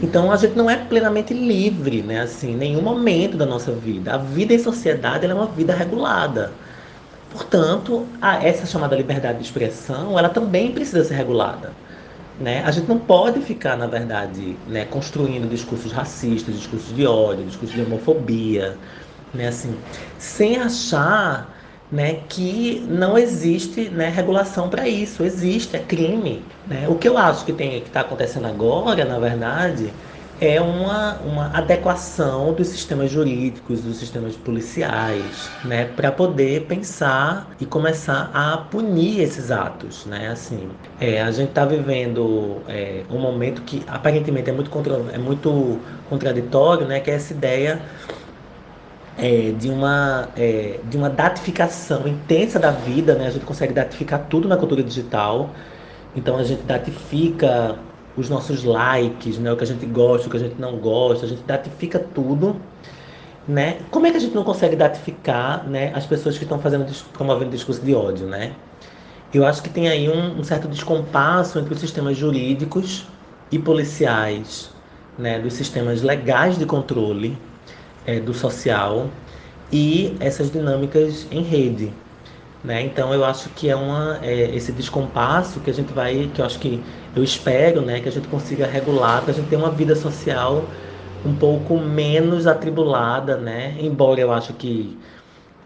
Então 0.00 0.30
a 0.30 0.36
gente 0.36 0.54
não 0.54 0.70
é 0.70 0.76
plenamente 0.76 1.34
livre, 1.34 2.02
né? 2.02 2.20
Assim, 2.20 2.52
em 2.52 2.56
nenhum 2.56 2.82
momento 2.82 3.36
da 3.36 3.46
nossa 3.46 3.72
vida. 3.72 4.14
A 4.14 4.18
vida 4.18 4.54
em 4.54 4.58
sociedade 4.58 5.26
é 5.26 5.34
uma 5.34 5.46
vida 5.46 5.74
regulada. 5.74 6.52
Portanto, 7.30 8.06
a, 8.20 8.44
essa 8.44 8.66
chamada 8.66 8.96
liberdade 8.96 9.38
de 9.38 9.44
expressão, 9.44 10.18
ela 10.18 10.28
também 10.28 10.72
precisa 10.72 11.04
ser 11.04 11.14
regulada. 11.14 11.72
Né? 12.40 12.62
A 12.64 12.70
gente 12.70 12.88
não 12.88 12.98
pode 12.98 13.40
ficar, 13.40 13.76
na 13.76 13.86
verdade, 13.86 14.56
né, 14.66 14.84
construindo 14.84 15.48
discursos 15.48 15.90
racistas, 15.90 16.54
discursos 16.54 16.94
de 16.94 17.04
ódio, 17.04 17.44
discursos 17.44 17.76
de 17.76 17.82
homofobia, 17.82 18.78
né, 19.34 19.48
assim, 19.48 19.76
sem 20.18 20.56
achar 20.56 21.57
né, 21.90 22.20
que 22.28 22.84
não 22.88 23.16
existe 23.16 23.88
né, 23.88 24.08
regulação 24.08 24.68
para 24.68 24.88
isso. 24.88 25.22
Existe, 25.22 25.76
é 25.76 25.80
crime. 25.80 26.42
Né? 26.66 26.86
O 26.88 26.94
que 26.94 27.08
eu 27.08 27.16
acho 27.16 27.44
que 27.44 27.52
está 27.52 28.00
acontecendo 28.00 28.46
agora, 28.46 29.04
na 29.04 29.18
verdade, 29.18 29.92
é 30.40 30.60
uma, 30.60 31.14
uma 31.20 31.46
adequação 31.56 32.52
dos 32.52 32.68
sistemas 32.68 33.10
jurídicos, 33.10 33.80
dos 33.80 33.96
sistemas 33.96 34.36
policiais, 34.36 35.50
né, 35.64 35.86
para 35.96 36.12
poder 36.12 36.66
pensar 36.66 37.50
e 37.60 37.66
começar 37.66 38.30
a 38.32 38.56
punir 38.56 39.20
esses 39.20 39.50
atos, 39.50 40.06
né, 40.06 40.28
assim. 40.28 40.68
É, 41.00 41.20
a 41.20 41.30
gente 41.32 41.48
está 41.48 41.64
vivendo 41.64 42.58
é, 42.68 43.02
um 43.10 43.18
momento 43.18 43.62
que 43.62 43.82
aparentemente 43.88 44.48
é 44.48 44.52
muito, 44.52 44.70
contra, 44.70 44.94
é 45.12 45.18
muito 45.18 45.80
contraditório, 46.08 46.86
né, 46.86 47.00
que 47.00 47.10
é 47.10 47.14
essa 47.14 47.32
ideia 47.32 47.82
é, 49.18 49.50
de, 49.50 49.68
uma, 49.68 50.28
é, 50.36 50.78
de 50.88 50.96
uma 50.96 51.10
datificação 51.10 52.06
intensa 52.06 52.58
da 52.58 52.70
vida, 52.70 53.16
né? 53.16 53.26
A 53.26 53.30
gente 53.30 53.44
consegue 53.44 53.74
datificar 53.74 54.26
tudo 54.30 54.48
na 54.48 54.56
cultura 54.56 54.82
digital. 54.82 55.50
Então 56.14 56.36
a 56.38 56.44
gente 56.44 56.62
datifica 56.62 57.76
os 58.16 58.30
nossos 58.30 58.62
likes, 58.62 59.38
né? 59.38 59.52
O 59.52 59.56
que 59.56 59.64
a 59.64 59.66
gente 59.66 59.84
gosta, 59.86 60.28
o 60.28 60.30
que 60.30 60.36
a 60.36 60.40
gente 60.40 60.60
não 60.60 60.76
gosta, 60.76 61.26
a 61.26 61.28
gente 61.28 61.42
datifica 61.42 61.98
tudo, 61.98 62.56
né? 63.46 63.78
Como 63.90 64.06
é 64.06 64.12
que 64.12 64.16
a 64.18 64.20
gente 64.20 64.34
não 64.34 64.44
consegue 64.44 64.76
datificar, 64.76 65.66
né? 65.66 65.92
As 65.94 66.06
pessoas 66.06 66.38
que 66.38 66.44
estão 66.44 66.60
fazendo 66.60 66.86
promovendo 67.12 67.50
discurso 67.50 67.82
de 67.82 67.94
ódio, 67.94 68.26
né? 68.26 68.52
Eu 69.34 69.44
acho 69.44 69.62
que 69.62 69.68
tem 69.68 69.88
aí 69.88 70.08
um, 70.08 70.38
um 70.38 70.44
certo 70.44 70.68
descompasso 70.68 71.58
entre 71.58 71.74
os 71.74 71.80
sistemas 71.80 72.16
jurídicos 72.16 73.04
e 73.50 73.58
policiais, 73.58 74.70
né? 75.18 75.40
Dos 75.40 75.54
sistemas 75.54 76.02
legais 76.02 76.56
de 76.56 76.64
controle 76.64 77.36
é, 78.08 78.18
do 78.18 78.32
social 78.32 79.08
e 79.70 80.16
essas 80.18 80.50
dinâmicas 80.50 81.26
em 81.30 81.42
rede. 81.42 81.92
Né? 82.64 82.82
Então 82.82 83.12
eu 83.12 83.22
acho 83.24 83.50
que 83.50 83.68
é 83.68 83.76
uma 83.76 84.18
é, 84.22 84.56
esse 84.56 84.72
descompasso 84.72 85.60
que 85.60 85.70
a 85.70 85.74
gente 85.74 85.92
vai, 85.92 86.30
que 86.34 86.40
eu 86.40 86.46
acho 86.46 86.58
que 86.58 86.82
eu 87.14 87.22
espero, 87.22 87.82
né, 87.82 88.00
que 88.00 88.08
a 88.08 88.12
gente 88.12 88.26
consiga 88.28 88.66
regular 88.66 89.22
para 89.22 89.32
a 89.32 89.34
gente 89.34 89.48
ter 89.48 89.56
uma 89.56 89.70
vida 89.70 89.94
social 89.94 90.64
um 91.24 91.34
pouco 91.34 91.78
menos 91.78 92.46
atribulada, 92.46 93.36
né? 93.36 93.76
Embora 93.80 94.20
eu 94.20 94.32
acho 94.32 94.52
que 94.54 94.96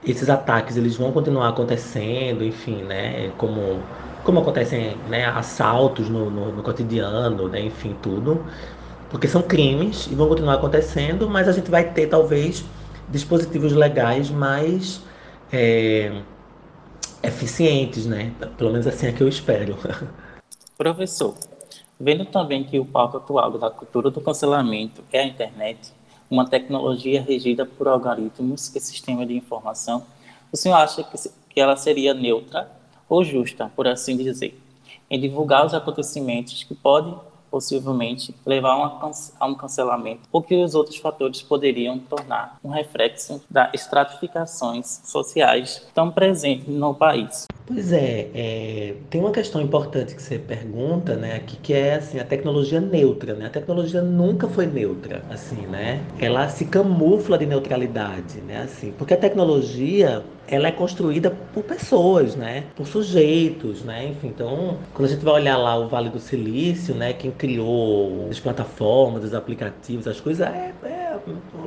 esses 0.05 0.29
ataques 0.31 0.77
eles 0.77 0.97
vão 0.97 1.13
continuar 1.13 1.51
acontecendo, 1.51 2.45
enfim, 2.45 2.83
né? 2.83 3.31
Como 3.39 3.83
como 4.25 4.41
acontecem, 4.41 4.97
né? 5.09 5.27
Assaltos 5.27 6.09
no, 6.09 6.31
no, 6.31 6.53
no 6.53 6.63
cotidiano, 6.63 7.49
né? 7.49 7.61
Enfim, 7.61 7.97
tudo 8.03 8.45
porque 9.13 9.29
são 9.29 9.43
crimes 9.43 10.07
e 10.11 10.15
vão 10.15 10.27
continuar 10.27 10.55
acontecendo, 10.55 11.29
mas 11.29 11.47
a 11.47 11.53
gente 11.53 11.71
vai 11.71 11.93
ter 11.93 12.07
talvez 12.07 12.65
dispositivos 13.11 13.75
legais 13.75 14.31
mais 14.31 15.03
é, 15.53 16.23
eficientes, 17.23 18.07
né? 18.07 18.33
Pelo 18.57 18.71
menos 18.71 18.87
assim 18.87 19.09
é 19.09 19.13
que 19.13 19.23
eu 19.23 19.29
espero. 19.29 19.77
Professor, 20.79 21.35
vendo 22.01 22.25
também 22.25 22.65
que 22.65 22.81
o 22.81 22.87
palco 22.87 23.19
atual 23.19 23.59
da 23.59 23.69
cultura 23.69 24.11
do 24.11 24.19
cancelamento 24.19 25.05
é 25.13 25.21
a 25.21 25.27
internet, 25.27 25.93
uma 26.31 26.49
tecnologia 26.49 27.21
regida 27.21 27.67
por 27.67 27.89
algoritmos 27.89 28.75
e 28.75 28.81
sistema 28.81 29.27
de 29.27 29.37
informação, 29.37 30.07
o 30.51 30.57
senhor 30.57 30.77
acha 30.77 31.05
que, 31.05 31.19
que 31.51 31.61
ela 31.61 31.77
seria 31.77 32.15
neutra 32.15 32.73
ou 33.07 33.23
justa, 33.23 33.71
por 33.77 33.87
assim 33.87 34.17
dizer, 34.17 34.59
em 35.11 35.21
divulgar 35.21 35.67
os 35.67 35.75
acontecimentos 35.75 36.65
que 36.65 36.75
podem 36.75 37.15
possivelmente 37.53 38.35
levar 38.47 38.73
a 39.39 39.47
um 39.47 39.55
cancelamento, 39.55 40.23
o 40.33 40.41
que 40.41 40.57
os 40.57 40.75
outros 40.75 40.97
fatores 40.97 41.43
poderiam 41.43 41.99
tornar 41.99 42.59
um 42.65 42.71
reflexo 42.71 43.43
das 43.51 43.75
estratificações 43.75 45.03
sociais 45.05 45.87
tão 45.95 46.11
presentes 46.11 46.67
no 46.67 46.95
país. 46.95 47.47
Pois 47.67 47.93
é, 47.93 48.31
é, 48.35 48.95
tem 49.11 49.21
uma 49.21 49.31
questão 49.31 49.61
importante 49.61 50.15
que 50.15 50.23
você 50.23 50.39
pergunta, 50.39 51.15
né, 51.15 51.37
aqui, 51.37 51.57
que 51.59 51.75
é 51.75 51.97
assim, 51.97 52.19
a 52.19 52.25
tecnologia 52.25 52.81
neutra, 52.81 53.35
né? 53.35 53.47
A 53.47 53.51
tecnologia 53.51 54.01
nunca 54.01 54.49
foi 54.49 54.67
neutra, 54.67 55.23
assim, 55.31 55.67
né? 55.67 56.03
Ela 56.19 56.49
se 56.49 56.65
camufla 56.65 57.37
de 57.37 57.45
neutralidade, 57.45 58.41
né, 58.41 58.63
assim, 58.63 58.93
porque 58.93 59.15
a 59.15 59.17
tecnologia 59.17 60.25
ela 60.47 60.69
é 60.69 60.73
construída 60.73 61.31
por 61.53 61.63
pessoas, 61.63 62.37
né? 62.37 62.65
Por 62.77 62.87
sujeitos, 62.87 63.83
né? 63.83 64.09
Enfim, 64.09 64.29
então, 64.29 64.79
quando 64.93 65.07
a 65.07 65.13
gente 65.13 65.25
vai 65.25 65.35
olhar 65.35 65.57
lá 65.57 65.77
o 65.77 65.89
Vale 65.89 66.11
do 66.11 66.19
Silício, 66.19 66.95
né? 66.95 67.13
Quem 67.13 67.31
criou 67.31 68.29
as 68.31 68.39
plataformas, 68.39 69.25
os 69.25 69.35
aplicativos, 69.35 70.07
as 70.07 70.21
coisas, 70.21 70.47
é, 70.47 70.73
é 70.85 71.13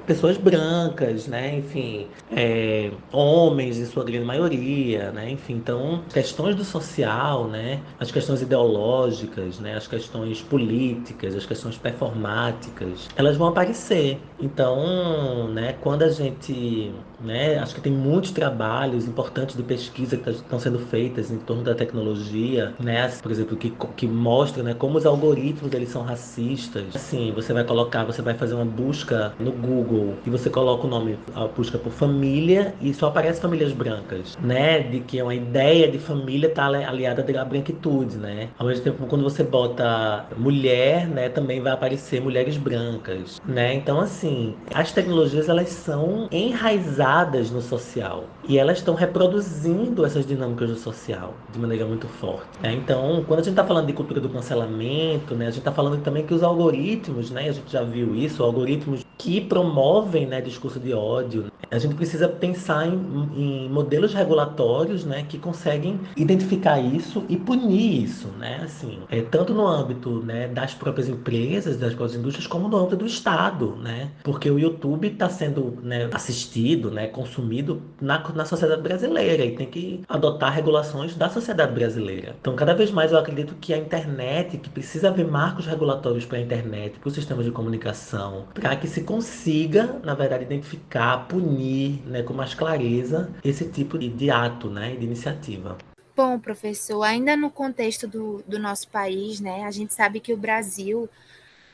pessoas 0.05 0.37
brancas, 0.37 1.27
né? 1.27 1.57
Enfim, 1.57 2.07
é, 2.31 2.91
homens 3.11 3.77
em 3.77 3.85
sua 3.85 4.03
grande 4.03 4.25
maioria, 4.25 5.11
né? 5.11 5.31
Enfim, 5.31 5.53
então 5.53 6.01
questões 6.13 6.55
do 6.55 6.63
social, 6.63 7.47
né? 7.47 7.79
As 7.99 8.11
questões 8.11 8.41
ideológicas, 8.41 9.59
né? 9.59 9.75
As 9.75 9.87
questões 9.87 10.41
políticas, 10.41 11.35
as 11.35 11.45
questões 11.45 11.77
performáticas, 11.77 13.07
elas 13.15 13.37
vão 13.37 13.47
aparecer. 13.47 14.19
Então, 14.39 15.47
né? 15.49 15.75
Quando 15.81 16.03
a 16.03 16.09
gente, 16.09 16.93
né? 17.19 17.57
Acho 17.57 17.75
que 17.75 17.81
tem 17.81 17.93
muitos 17.93 18.31
trabalhos 18.31 18.64
importantes 19.07 19.55
de 19.55 19.63
pesquisa 19.63 20.17
que 20.17 20.29
estão 20.29 20.59
sendo 20.59 20.79
feitas 20.79 21.31
em 21.31 21.37
torno 21.37 21.63
da 21.63 21.75
tecnologia, 21.75 22.73
né? 22.79 23.07
Por 23.21 23.31
exemplo, 23.31 23.55
que 23.57 23.71
que 23.95 24.07
mostra, 24.07 24.63
né? 24.63 24.73
Como 24.73 24.97
os 24.97 25.05
algoritmos 25.05 25.73
eles 25.73 25.89
são 25.89 26.03
racistas. 26.03 26.95
Assim, 26.95 27.31
você 27.33 27.53
vai 27.53 27.63
colocar, 27.63 28.03
você 28.03 28.21
vai 28.21 28.33
fazer 28.33 28.55
uma 28.55 28.65
busca 28.65 29.33
no 29.39 29.51
Google 29.51 30.15
e 30.25 30.29
você 30.29 30.49
coloca 30.49 30.85
o 30.85 30.89
nome, 30.89 31.17
a 31.33 31.47
busca 31.47 31.77
por 31.77 31.91
família 31.91 32.73
e 32.81 32.93
só 32.93 33.07
aparece 33.07 33.41
famílias 33.41 33.73
brancas, 33.73 34.35
né? 34.41 34.79
De 34.79 35.01
que 35.01 35.19
é 35.19 35.23
uma 35.23 35.35
ideia 35.35 35.91
de 35.91 35.99
família 35.99 36.49
tá 36.49 36.65
aliada 36.65 37.25
à 37.39 37.45
branquitude, 37.45 38.17
né? 38.17 38.49
Ao 38.57 38.67
mesmo 38.67 38.83
tempo, 38.83 39.05
quando 39.07 39.23
você 39.23 39.43
bota 39.43 40.27
mulher, 40.37 41.07
né? 41.07 41.29
Também 41.29 41.61
vai 41.61 41.73
aparecer 41.73 42.21
mulheres 42.21 42.57
brancas, 42.57 43.37
né? 43.45 43.73
Então, 43.73 43.99
assim, 43.99 44.55
as 44.73 44.91
tecnologias 44.91 45.49
elas 45.49 45.69
são 45.69 46.27
enraizadas 46.31 47.51
no 47.51 47.61
social 47.61 48.23
e 48.47 48.54
elas 48.57 48.79
estão 48.79 48.95
reproduzindo 48.95 50.05
essas 50.05 50.25
dinâmicas 50.25 50.69
do 50.69 50.75
social 50.75 51.33
de 51.51 51.59
maneira 51.59 51.85
muito 51.85 52.07
forte. 52.07 52.47
Né? 52.61 52.73
Então, 52.73 53.23
quando 53.27 53.39
a 53.39 53.43
gente 53.43 53.51
está 53.51 53.65
falando 53.65 53.87
de 53.87 53.93
cultura 53.93 54.19
do 54.19 54.29
cancelamento, 54.29 55.35
né? 55.35 55.47
A 55.47 55.49
gente 55.49 55.59
está 55.59 55.71
falando 55.71 56.01
também 56.01 56.25
que 56.25 56.33
os 56.33 56.43
algoritmos, 56.43 57.31
né? 57.31 57.49
A 57.49 57.51
gente 57.51 57.71
já 57.71 57.83
viu 57.83 58.15
isso, 58.15 58.43
algoritmos 58.43 59.04
que 59.17 59.41
promovem 59.41 60.25
né, 60.25 60.41
discurso 60.41 60.79
de 60.79 60.93
ódio. 60.93 61.51
A 61.71 61.79
gente 61.79 61.95
precisa 61.95 62.27
pensar 62.27 62.87
em, 62.87 62.93
em, 63.35 63.69
modelos 63.69 64.13
regulatórios 64.13 65.03
né, 65.03 65.25
que 65.27 65.37
conseguem 65.37 65.99
identificar 66.15 66.79
isso 66.79 67.23
e 67.27 67.35
punir 67.35 68.03
isso, 68.03 68.27
né? 68.39 68.61
Assim, 68.63 68.99
é, 69.09 69.21
tanto 69.21 69.53
no 69.53 69.65
âmbito 69.65 70.21
né, 70.23 70.47
das 70.47 70.73
próprias 70.73 71.09
empresas, 71.09 71.77
das 71.77 71.93
próprias 71.93 72.19
indústrias, 72.19 72.47
como 72.47 72.67
no 72.67 72.77
âmbito 72.77 72.97
do 72.97 73.05
Estado, 73.05 73.75
né? 73.77 74.11
Porque 74.23 74.49
o 74.49 74.59
YouTube 74.59 75.07
está 75.07 75.27
sendo 75.27 75.77
né, 75.81 76.09
assistido, 76.13 76.91
né, 76.91 77.07
consumido 77.07 77.81
na, 77.99 78.19
na 78.33 78.45
sociedade 78.45 78.81
brasileira 78.81 79.43
e 79.43 79.55
tem 79.55 79.67
que 79.67 80.01
adotar 80.07 80.53
regulações 80.53 81.15
da 81.15 81.29
sociedade 81.29 81.73
brasileira. 81.73 82.35
Então, 82.39 82.55
cada 82.55 82.73
vez 82.73 82.91
mais 82.91 83.11
eu 83.11 83.17
acredito 83.17 83.55
que 83.55 83.73
a 83.73 83.77
internet, 83.77 84.57
que 84.57 84.69
precisa 84.69 85.09
haver 85.09 85.25
marcos 85.25 85.65
regulatórios 85.65 86.25
para 86.25 86.37
a 86.37 86.41
internet, 86.41 86.99
para 86.99 87.07
os 87.07 87.13
sistemas 87.13 87.45
de 87.45 87.51
comunicação, 87.51 88.45
para 88.53 88.75
que 88.75 88.87
se 88.87 89.04
consiga, 89.05 89.99
na 90.03 90.13
verdade, 90.13 90.43
identificar, 90.43 91.27
punir 91.27 92.01
né, 92.05 92.23
com 92.23 92.33
mais 92.33 92.53
clareza 92.53 93.31
esse 93.43 93.69
tipo 93.69 93.97
de, 93.97 94.09
de 94.09 94.29
ato, 94.29 94.69
né, 94.69 94.95
de 94.95 95.05
iniciativa. 95.05 95.77
Bom, 96.15 96.39
professor, 96.39 97.03
ainda 97.03 97.35
no 97.35 97.49
contexto 97.49 98.07
do, 98.07 98.43
do 98.47 98.57
nosso 98.57 98.87
país, 98.87 99.39
né, 99.39 99.63
a 99.63 99.71
gente 99.71 99.93
sabe 99.93 100.19
que 100.19 100.33
o 100.33 100.37
Brasil, 100.37 101.09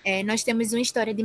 é, 0.04 0.24
nós 0.24 0.44
temos 0.44 0.74
uma 0.74 0.82
história 0.82 1.14
de 1.14 1.24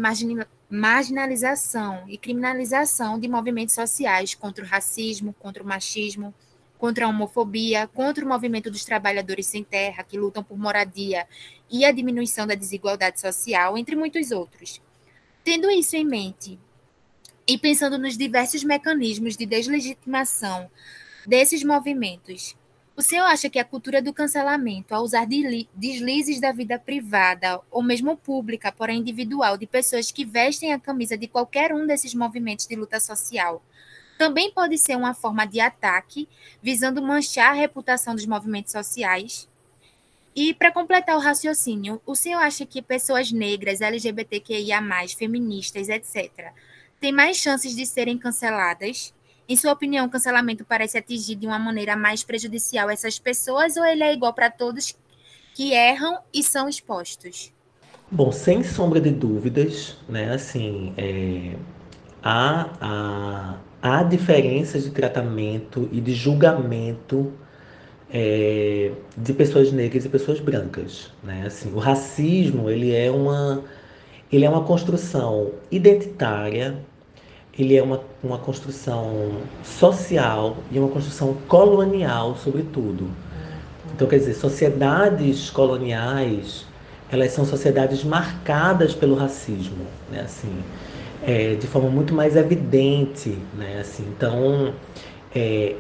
marginalização 0.68 2.04
e 2.08 2.18
criminalização 2.18 3.18
de 3.18 3.26
movimentos 3.26 3.74
sociais 3.74 4.34
contra 4.34 4.64
o 4.64 4.68
racismo, 4.68 5.34
contra 5.38 5.62
o 5.62 5.66
machismo, 5.66 6.34
contra 6.78 7.06
a 7.06 7.08
homofobia, 7.08 7.86
contra 7.88 8.24
o 8.24 8.28
movimento 8.28 8.70
dos 8.70 8.84
trabalhadores 8.84 9.46
sem 9.46 9.64
terra, 9.64 10.04
que 10.04 10.18
lutam 10.18 10.44
por 10.44 10.58
moradia 10.58 11.26
e 11.70 11.84
a 11.84 11.92
diminuição 11.92 12.46
da 12.46 12.54
desigualdade 12.54 13.18
social, 13.20 13.78
entre 13.78 13.96
muitos 13.96 14.30
outros. 14.30 14.80
Tendo 15.46 15.70
isso 15.70 15.94
em 15.94 16.04
mente 16.04 16.58
e 17.46 17.56
pensando 17.56 17.96
nos 17.96 18.18
diversos 18.18 18.64
mecanismos 18.64 19.36
de 19.36 19.46
deslegitimação 19.46 20.68
desses 21.24 21.62
movimentos, 21.62 22.56
o 22.96 23.00
senhor 23.00 23.26
acha 23.26 23.48
que 23.48 23.60
a 23.60 23.64
cultura 23.64 24.02
do 24.02 24.12
cancelamento, 24.12 24.92
ao 24.92 25.04
usar 25.04 25.24
deslizes 25.24 26.40
da 26.40 26.50
vida 26.50 26.80
privada 26.80 27.60
ou 27.70 27.80
mesmo 27.80 28.16
pública, 28.16 28.72
porém 28.72 28.98
individual, 28.98 29.56
de 29.56 29.68
pessoas 29.68 30.10
que 30.10 30.24
vestem 30.24 30.72
a 30.72 30.80
camisa 30.80 31.16
de 31.16 31.28
qualquer 31.28 31.72
um 31.72 31.86
desses 31.86 32.12
movimentos 32.12 32.66
de 32.66 32.74
luta 32.74 32.98
social, 32.98 33.62
também 34.18 34.50
pode 34.50 34.76
ser 34.76 34.96
uma 34.96 35.14
forma 35.14 35.46
de 35.46 35.60
ataque 35.60 36.28
visando 36.60 37.00
manchar 37.00 37.52
a 37.52 37.54
reputação 37.54 38.16
dos 38.16 38.26
movimentos 38.26 38.72
sociais. 38.72 39.48
E 40.36 40.52
para 40.52 40.70
completar 40.70 41.16
o 41.16 41.20
raciocínio, 41.20 41.98
o 42.04 42.14
senhor 42.14 42.40
acha 42.40 42.66
que 42.66 42.82
pessoas 42.82 43.32
negras, 43.32 43.80
LGBTQIA, 43.80 44.82
feministas, 45.16 45.88
etc., 45.88 46.52
têm 47.00 47.10
mais 47.10 47.38
chances 47.38 47.74
de 47.74 47.86
serem 47.86 48.18
canceladas? 48.18 49.14
Em 49.48 49.56
sua 49.56 49.72
opinião, 49.72 50.04
o 50.04 50.10
cancelamento 50.10 50.62
parece 50.62 50.98
atingir 50.98 51.36
de 51.36 51.46
uma 51.46 51.58
maneira 51.58 51.96
mais 51.96 52.22
prejudicial 52.22 52.90
essas 52.90 53.18
pessoas 53.18 53.78
ou 53.78 53.84
ele 53.86 54.02
é 54.02 54.12
igual 54.12 54.34
para 54.34 54.50
todos 54.50 54.94
que 55.54 55.72
erram 55.72 56.18
e 56.34 56.42
são 56.42 56.68
expostos? 56.68 57.50
Bom, 58.10 58.30
sem 58.30 58.62
sombra 58.62 59.00
de 59.00 59.12
dúvidas, 59.12 59.96
né? 60.06 60.34
Assim, 60.34 60.92
é, 60.98 61.56
há, 62.22 62.68
há, 62.78 63.58
há 63.80 64.02
diferenças 64.02 64.84
de 64.84 64.90
tratamento 64.90 65.88
e 65.90 65.98
de 65.98 66.14
julgamento 66.14 67.32
é, 68.10 68.92
de 69.16 69.32
pessoas 69.32 69.72
negras 69.72 70.04
e 70.04 70.08
pessoas 70.08 70.40
brancas, 70.40 71.10
né? 71.22 71.44
Assim, 71.46 71.72
o 71.72 71.78
racismo 71.78 72.70
ele 72.70 72.94
é 72.94 73.10
uma 73.10 73.62
ele 74.32 74.44
é 74.44 74.50
uma 74.50 74.64
construção 74.64 75.52
identitária, 75.70 76.76
ele 77.56 77.76
é 77.76 77.82
uma, 77.82 78.00
uma 78.22 78.38
construção 78.38 79.32
social 79.62 80.56
e 80.70 80.78
uma 80.78 80.88
construção 80.88 81.34
colonial, 81.48 82.36
sobretudo. 82.36 83.08
Então, 83.94 84.06
quer 84.06 84.18
dizer, 84.18 84.34
sociedades 84.34 85.48
coloniais, 85.48 86.66
elas 87.10 87.32
são 87.32 87.44
sociedades 87.44 88.04
marcadas 88.04 88.94
pelo 88.94 89.14
racismo, 89.14 89.86
né? 90.10 90.20
Assim, 90.22 90.52
é, 91.22 91.54
de 91.54 91.66
forma 91.66 91.88
muito 91.88 92.12
mais 92.12 92.36
evidente, 92.36 93.38
né? 93.56 93.78
Assim, 93.80 94.04
então, 94.14 94.74
é, 95.34 95.76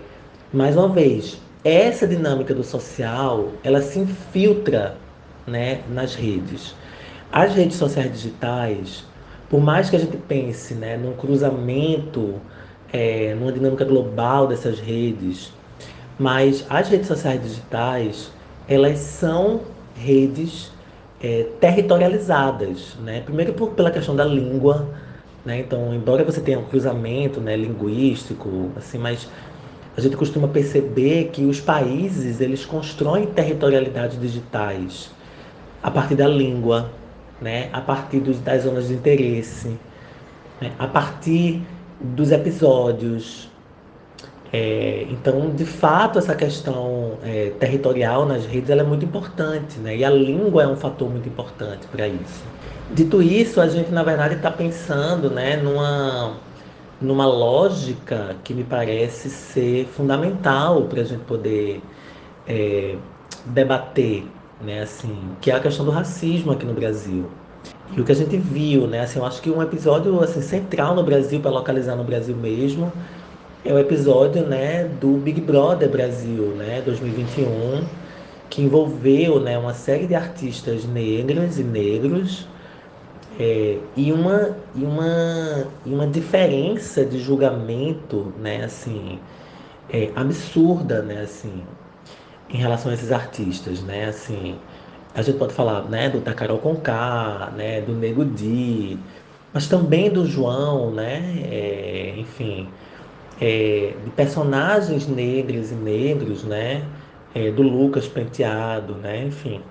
mais 0.52 0.76
uma 0.76 0.88
vez, 0.88 1.38
essa 1.66 2.06
dinâmica 2.06 2.54
do 2.54 2.62
social, 2.62 3.48
ela 3.64 3.82
se 3.82 3.98
infiltra, 3.98 4.96
né, 5.44 5.80
nas 5.90 6.14
redes. 6.14 6.76
As 7.32 7.54
redes 7.54 7.76
sociais 7.76 8.12
digitais, 8.12 9.04
por 9.50 9.60
mais 9.60 9.90
que 9.90 9.96
a 9.96 9.98
gente 9.98 10.16
pense, 10.16 10.74
né, 10.74 10.96
num 10.96 11.14
cruzamento, 11.14 12.34
é, 12.92 13.34
numa 13.34 13.50
dinâmica 13.50 13.84
global 13.84 14.46
dessas 14.46 14.78
redes, 14.78 15.52
mas 16.16 16.64
as 16.70 16.88
redes 16.88 17.08
sociais 17.08 17.42
digitais, 17.42 18.30
elas 18.68 19.00
são 19.00 19.62
redes 19.96 20.70
é, 21.20 21.48
territorializadas, 21.60 22.94
né? 23.02 23.22
Primeiro 23.22 23.52
por, 23.54 23.70
pela 23.70 23.90
questão 23.90 24.14
da 24.14 24.24
língua, 24.24 24.88
né? 25.44 25.58
Então, 25.60 25.92
embora 25.92 26.22
você 26.22 26.40
tenha 26.40 26.58
um 26.58 26.64
cruzamento 26.64 27.40
né, 27.40 27.56
linguístico, 27.56 28.70
assim, 28.76 28.98
mas 28.98 29.28
a 29.96 30.00
gente 30.00 30.16
costuma 30.16 30.46
perceber 30.46 31.30
que 31.32 31.44
os 31.44 31.60
países 31.60 32.40
eles 32.40 32.66
constroem 32.66 33.26
territorialidades 33.26 34.20
digitais 34.20 35.10
a 35.82 35.90
partir 35.90 36.16
da 36.16 36.28
língua, 36.28 36.90
né? 37.40 37.70
a 37.72 37.80
partir 37.80 38.20
dos, 38.20 38.38
das 38.40 38.64
zonas 38.64 38.88
de 38.88 38.94
interesse, 38.94 39.76
né? 40.60 40.72
a 40.78 40.86
partir 40.86 41.62
dos 42.00 42.30
episódios. 42.30 43.48
É, 44.52 45.06
então, 45.08 45.50
de 45.50 45.64
fato, 45.64 46.18
essa 46.18 46.34
questão 46.34 47.14
é, 47.24 47.52
territorial 47.58 48.26
nas 48.26 48.44
redes 48.46 48.68
é 48.68 48.82
muito 48.82 49.04
importante, 49.04 49.78
né? 49.78 49.96
e 49.96 50.04
a 50.04 50.10
língua 50.10 50.64
é 50.64 50.66
um 50.66 50.76
fator 50.76 51.10
muito 51.10 51.28
importante 51.28 51.86
para 51.86 52.06
isso. 52.06 52.44
Dito 52.92 53.22
isso, 53.22 53.60
a 53.60 53.68
gente 53.68 53.90
na 53.90 54.02
verdade 54.02 54.34
está 54.34 54.50
pensando 54.50 55.28
né, 55.30 55.56
numa, 55.56 56.36
numa 57.00 57.26
lógica 57.26 58.36
que 58.42 58.54
me 58.54 58.64
parece 58.64 59.28
ser 59.28 59.86
fundamental 59.86 60.82
para 60.82 61.02
a 61.02 61.04
gente 61.04 61.24
poder 61.24 61.82
é, 62.48 62.96
debater, 63.46 64.24
né, 64.60 64.82
assim, 64.82 65.14
que 65.40 65.50
é 65.50 65.54
a 65.54 65.60
questão 65.60 65.84
do 65.84 65.90
racismo 65.90 66.52
aqui 66.52 66.64
no 66.64 66.72
Brasil. 66.72 67.26
E 67.96 68.00
o 68.00 68.04
que 68.04 68.12
a 68.12 68.14
gente 68.14 68.36
viu, 68.36 68.86
né, 68.86 69.00
assim, 69.00 69.18
eu 69.18 69.26
acho 69.26 69.42
que 69.42 69.50
um 69.50 69.62
episódio 69.62 70.20
assim, 70.22 70.40
central 70.40 70.94
no 70.94 71.02
Brasil, 71.02 71.40
para 71.40 71.50
localizar 71.50 71.96
no 71.96 72.04
Brasil 72.04 72.34
mesmo, 72.34 72.92
é 73.64 73.72
o 73.72 73.78
episódio 73.78 74.46
né, 74.46 74.84
do 75.00 75.18
Big 75.18 75.40
Brother 75.40 75.88
Brasil, 75.88 76.54
né, 76.56 76.82
2021, 76.84 77.84
que 78.48 78.62
envolveu 78.62 79.40
né, 79.40 79.58
uma 79.58 79.74
série 79.74 80.06
de 80.06 80.14
artistas 80.14 80.84
negras 80.84 81.58
e 81.58 81.62
negros 81.64 82.46
é, 83.38 83.78
e, 83.96 84.12
uma, 84.12 84.56
e, 84.74 84.84
uma, 84.84 85.66
e 85.84 85.92
uma 85.92 86.06
diferença 86.06 87.04
de 87.04 87.18
julgamento, 87.18 88.32
né, 88.38 88.64
assim, 88.64 89.18
é, 89.90 90.10
absurda, 90.14 91.02
né, 91.02 91.22
assim, 91.22 91.62
em 92.48 92.56
relação 92.56 92.90
a 92.90 92.94
esses 92.94 93.12
artistas, 93.12 93.82
né, 93.82 94.06
assim, 94.06 94.58
a 95.14 95.22
gente 95.22 95.38
pode 95.38 95.54
falar, 95.54 95.82
né, 95.84 96.08
do 96.08 96.20
Tacarol 96.20 96.58
Conká, 96.58 97.52
né, 97.56 97.80
do 97.80 97.92
Nego 97.92 98.24
Di, 98.24 98.98
mas 99.56 99.66
também 99.68 100.10
do 100.10 100.26
João, 100.26 100.90
né? 100.90 101.40
É, 101.50 102.14
enfim, 102.18 102.68
é, 103.40 103.94
de 104.04 104.10
personagens 104.10 105.08
negros 105.08 105.70
e 105.72 105.74
negros, 105.74 106.44
né? 106.44 106.84
É, 107.34 107.50
do 107.50 107.62
Lucas 107.62 108.06
Penteado, 108.06 108.96
né? 108.96 109.24
Enfim, 109.24 109.62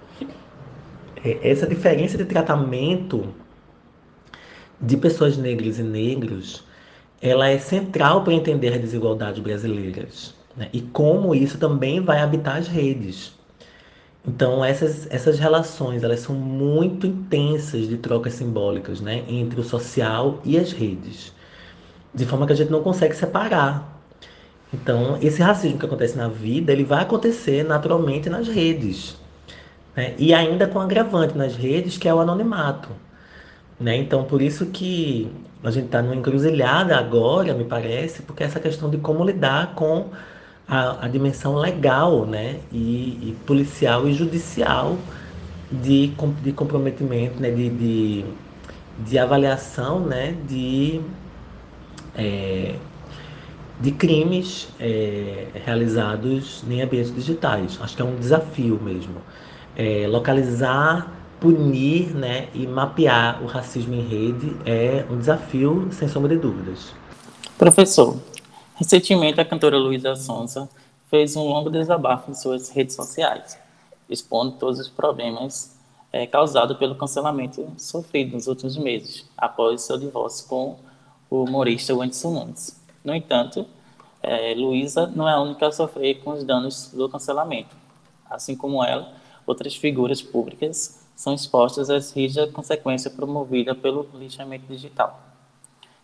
é, 1.23 1.51
essa 1.51 1.67
diferença 1.67 2.17
de 2.17 2.25
tratamento 2.25 3.27
de 4.79 4.97
pessoas 4.97 5.37
negras 5.37 5.79
e 5.79 5.83
negros, 5.83 6.63
ela 7.21 7.49
é 7.49 7.57
central 7.57 8.23
para 8.23 8.33
entender 8.33 8.73
as 8.73 8.81
desigualdades 8.81 9.41
brasileiras 9.41 10.33
né? 10.55 10.69
e 10.71 10.81
como 10.81 11.35
isso 11.35 11.57
também 11.57 11.99
vai 11.99 12.19
habitar 12.19 12.57
as 12.57 12.67
redes. 12.67 13.33
Então 14.27 14.65
essas, 14.65 15.07
essas 15.11 15.37
relações 15.37 16.03
elas 16.03 16.19
são 16.21 16.35
muito 16.35 17.05
intensas 17.05 17.87
de 17.87 17.97
trocas 17.97 18.33
simbólicas 18.33 19.01
né? 19.01 19.23
entre 19.27 19.59
o 19.59 19.63
social 19.63 20.39
e 20.43 20.57
as 20.57 20.71
redes, 20.71 21.33
de 22.13 22.25
forma 22.25 22.45
que 22.45 22.53
a 22.53 22.55
gente 22.55 22.71
não 22.71 22.81
consegue 22.81 23.15
separar. 23.15 23.93
Então 24.73 25.17
esse 25.21 25.41
racismo 25.41 25.77
que 25.77 25.85
acontece 25.85 26.17
na 26.17 26.27
vida 26.27 26.71
ele 26.71 26.83
vai 26.83 27.03
acontecer 27.03 27.63
naturalmente 27.63 28.29
nas 28.29 28.47
redes 28.47 29.15
né? 29.95 30.15
e 30.17 30.33
ainda 30.33 30.67
com 30.67 30.79
agravante 30.79 31.37
nas 31.37 31.55
redes 31.55 31.97
que 31.97 32.07
é 32.07 32.13
o 32.13 32.19
anonimato. 32.19 32.89
Né? 33.79 33.97
Então, 33.97 34.23
por 34.23 34.41
isso 34.41 34.67
que 34.67 35.29
a 35.63 35.71
gente 35.71 35.85
está 35.85 36.01
numa 36.01 36.15
encruzilhada 36.15 36.95
agora, 36.97 37.53
me 37.53 37.65
parece, 37.65 38.21
porque 38.21 38.43
essa 38.43 38.59
questão 38.59 38.89
de 38.89 38.97
como 38.97 39.23
lidar 39.23 39.73
com 39.75 40.09
a, 40.67 41.05
a 41.05 41.07
dimensão 41.07 41.55
legal 41.55 42.25
né? 42.25 42.59
E, 42.71 42.77
e, 43.29 43.37
policial 43.45 44.07
e 44.07 44.13
judicial 44.13 44.97
de, 45.71 46.13
de 46.43 46.51
comprometimento, 46.51 47.39
né? 47.41 47.51
de, 47.51 47.69
de, 47.69 48.25
de 48.99 49.19
avaliação 49.19 49.99
né? 49.99 50.35
de, 50.47 51.01
é, 52.15 52.75
de 53.79 53.91
crimes 53.91 54.69
é, 54.79 55.47
realizados 55.65 56.63
em 56.69 56.81
ambientes 56.81 57.13
digitais. 57.13 57.79
Acho 57.81 57.95
que 57.95 58.01
é 58.01 58.05
um 58.05 58.15
desafio 58.15 58.79
mesmo. 58.81 59.15
É, 59.75 60.05
localizar 60.07 61.14
punir 61.45 62.15
né, 62.15 62.49
e 62.55 62.65
mapear 62.65 63.43
o 63.43 63.45
racismo 63.45 63.93
em 63.93 64.01
rede 64.01 64.57
é 64.65 65.05
um 65.11 65.19
desafio, 65.19 65.89
sem 65.91 66.07
sombra 66.07 66.29
de 66.29 66.41
dúvidas. 66.41 66.91
Professor, 67.55 68.17
recentemente 68.73 69.39
a 69.39 69.45
cantora 69.45 69.77
Luísa 69.77 70.15
Sonza 70.15 70.67
fez 71.07 71.35
um 71.35 71.43
longo 71.43 71.69
desabafo 71.69 72.31
em 72.31 72.33
suas 72.33 72.69
redes 72.69 72.95
sociais, 72.95 73.59
expondo 74.09 74.53
todos 74.53 74.79
os 74.79 74.89
problemas 74.89 75.77
é, 76.11 76.25
causados 76.25 76.77
pelo 76.77 76.95
cancelamento 76.95 77.71
sofrido 77.77 78.33
nos 78.33 78.47
últimos 78.47 78.75
meses, 78.75 79.23
após 79.37 79.83
seu 79.83 79.99
divórcio 79.99 80.47
com 80.47 80.79
o 81.29 81.43
humorista 81.43 81.93
Wendson 81.93 82.33
Nunes. 82.33 82.81
No 83.03 83.13
entanto, 83.13 83.67
é, 84.23 84.55
Luísa 84.55 85.05
não 85.15 85.29
é 85.29 85.33
a 85.33 85.39
única 85.39 85.67
a 85.67 85.71
sofrer 85.71 86.23
com 86.23 86.31
os 86.31 86.43
danos 86.43 86.89
do 86.91 87.07
cancelamento. 87.07 87.75
Assim 88.27 88.55
como 88.55 88.83
ela, 88.83 89.13
outras 89.45 89.75
figuras 89.75 90.23
públicas 90.23 91.04
são 91.15 91.33
expostas 91.33 91.89
às 91.89 92.11
rígidas 92.11 92.51
consequências 92.51 93.13
promovidas 93.13 93.77
pelo 93.77 94.07
lixamento 94.13 94.67
digital. 94.67 95.19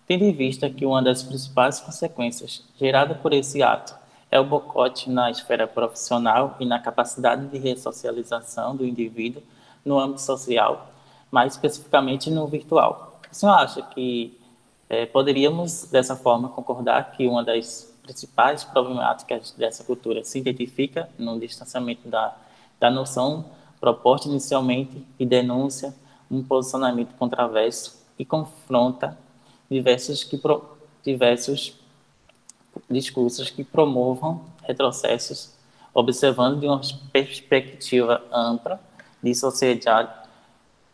Tendo 0.08 0.24
em 0.24 0.32
vista 0.32 0.70
que 0.70 0.86
uma 0.86 1.02
das 1.02 1.22
principais 1.22 1.80
consequências 1.80 2.64
gerada 2.80 3.16
por 3.16 3.34
esse 3.34 3.62
ato 3.62 3.96
é 4.30 4.40
o 4.40 4.46
boicote 4.46 5.10
na 5.10 5.30
esfera 5.30 5.68
profissional 5.68 6.56
e 6.60 6.66
na 6.66 6.80
capacidade 6.80 7.48
de 7.48 7.58
ressocialização 7.58 8.76
do 8.76 8.86
indivíduo 8.86 9.44
no 9.84 10.00
âmbito 10.00 10.22
social, 10.22 10.90
mais 11.30 11.54
especificamente 11.54 12.30
no 12.30 12.48
virtual. 12.48 13.20
O 13.30 13.36
senhor 13.36 13.54
acha 13.54 13.82
que 13.82 14.40
é, 14.90 15.06
poderíamos, 15.06 15.86
dessa 15.86 16.16
forma, 16.16 16.50
concordar 16.50 17.12
que 17.12 17.28
uma 17.28 17.44
das 17.44 17.94
principais 18.04 18.64
problemáticas 18.64 19.52
dessa 19.52 19.84
cultura 19.84 20.24
se 20.24 20.40
identifica 20.40 21.10
no 21.18 21.40
distanciamento 21.40 22.08
da, 22.08 22.36
da 22.80 22.90
noção 22.90 23.46
proposta 23.82 24.30
inicialmente 24.30 25.04
e 25.20 25.26
denúncia 25.26 25.94
um 26.30 26.42
posicionamento 26.44 27.16
controverso 27.16 28.00
e 28.18 28.24
confronta 28.24 29.18
diversos, 29.70 30.24
que 30.24 30.38
pro, 30.38 30.64
diversos 31.04 31.76
discursos 32.90 33.50
que 33.50 33.64
promovam 33.64 34.46
retrocessos, 34.64 35.56
observando 35.94 36.60
de 36.60 36.68
uma 36.68 36.80
perspectiva 37.12 38.24
ampla 38.32 38.80
de 39.22 39.34
sociedade, 39.36 40.10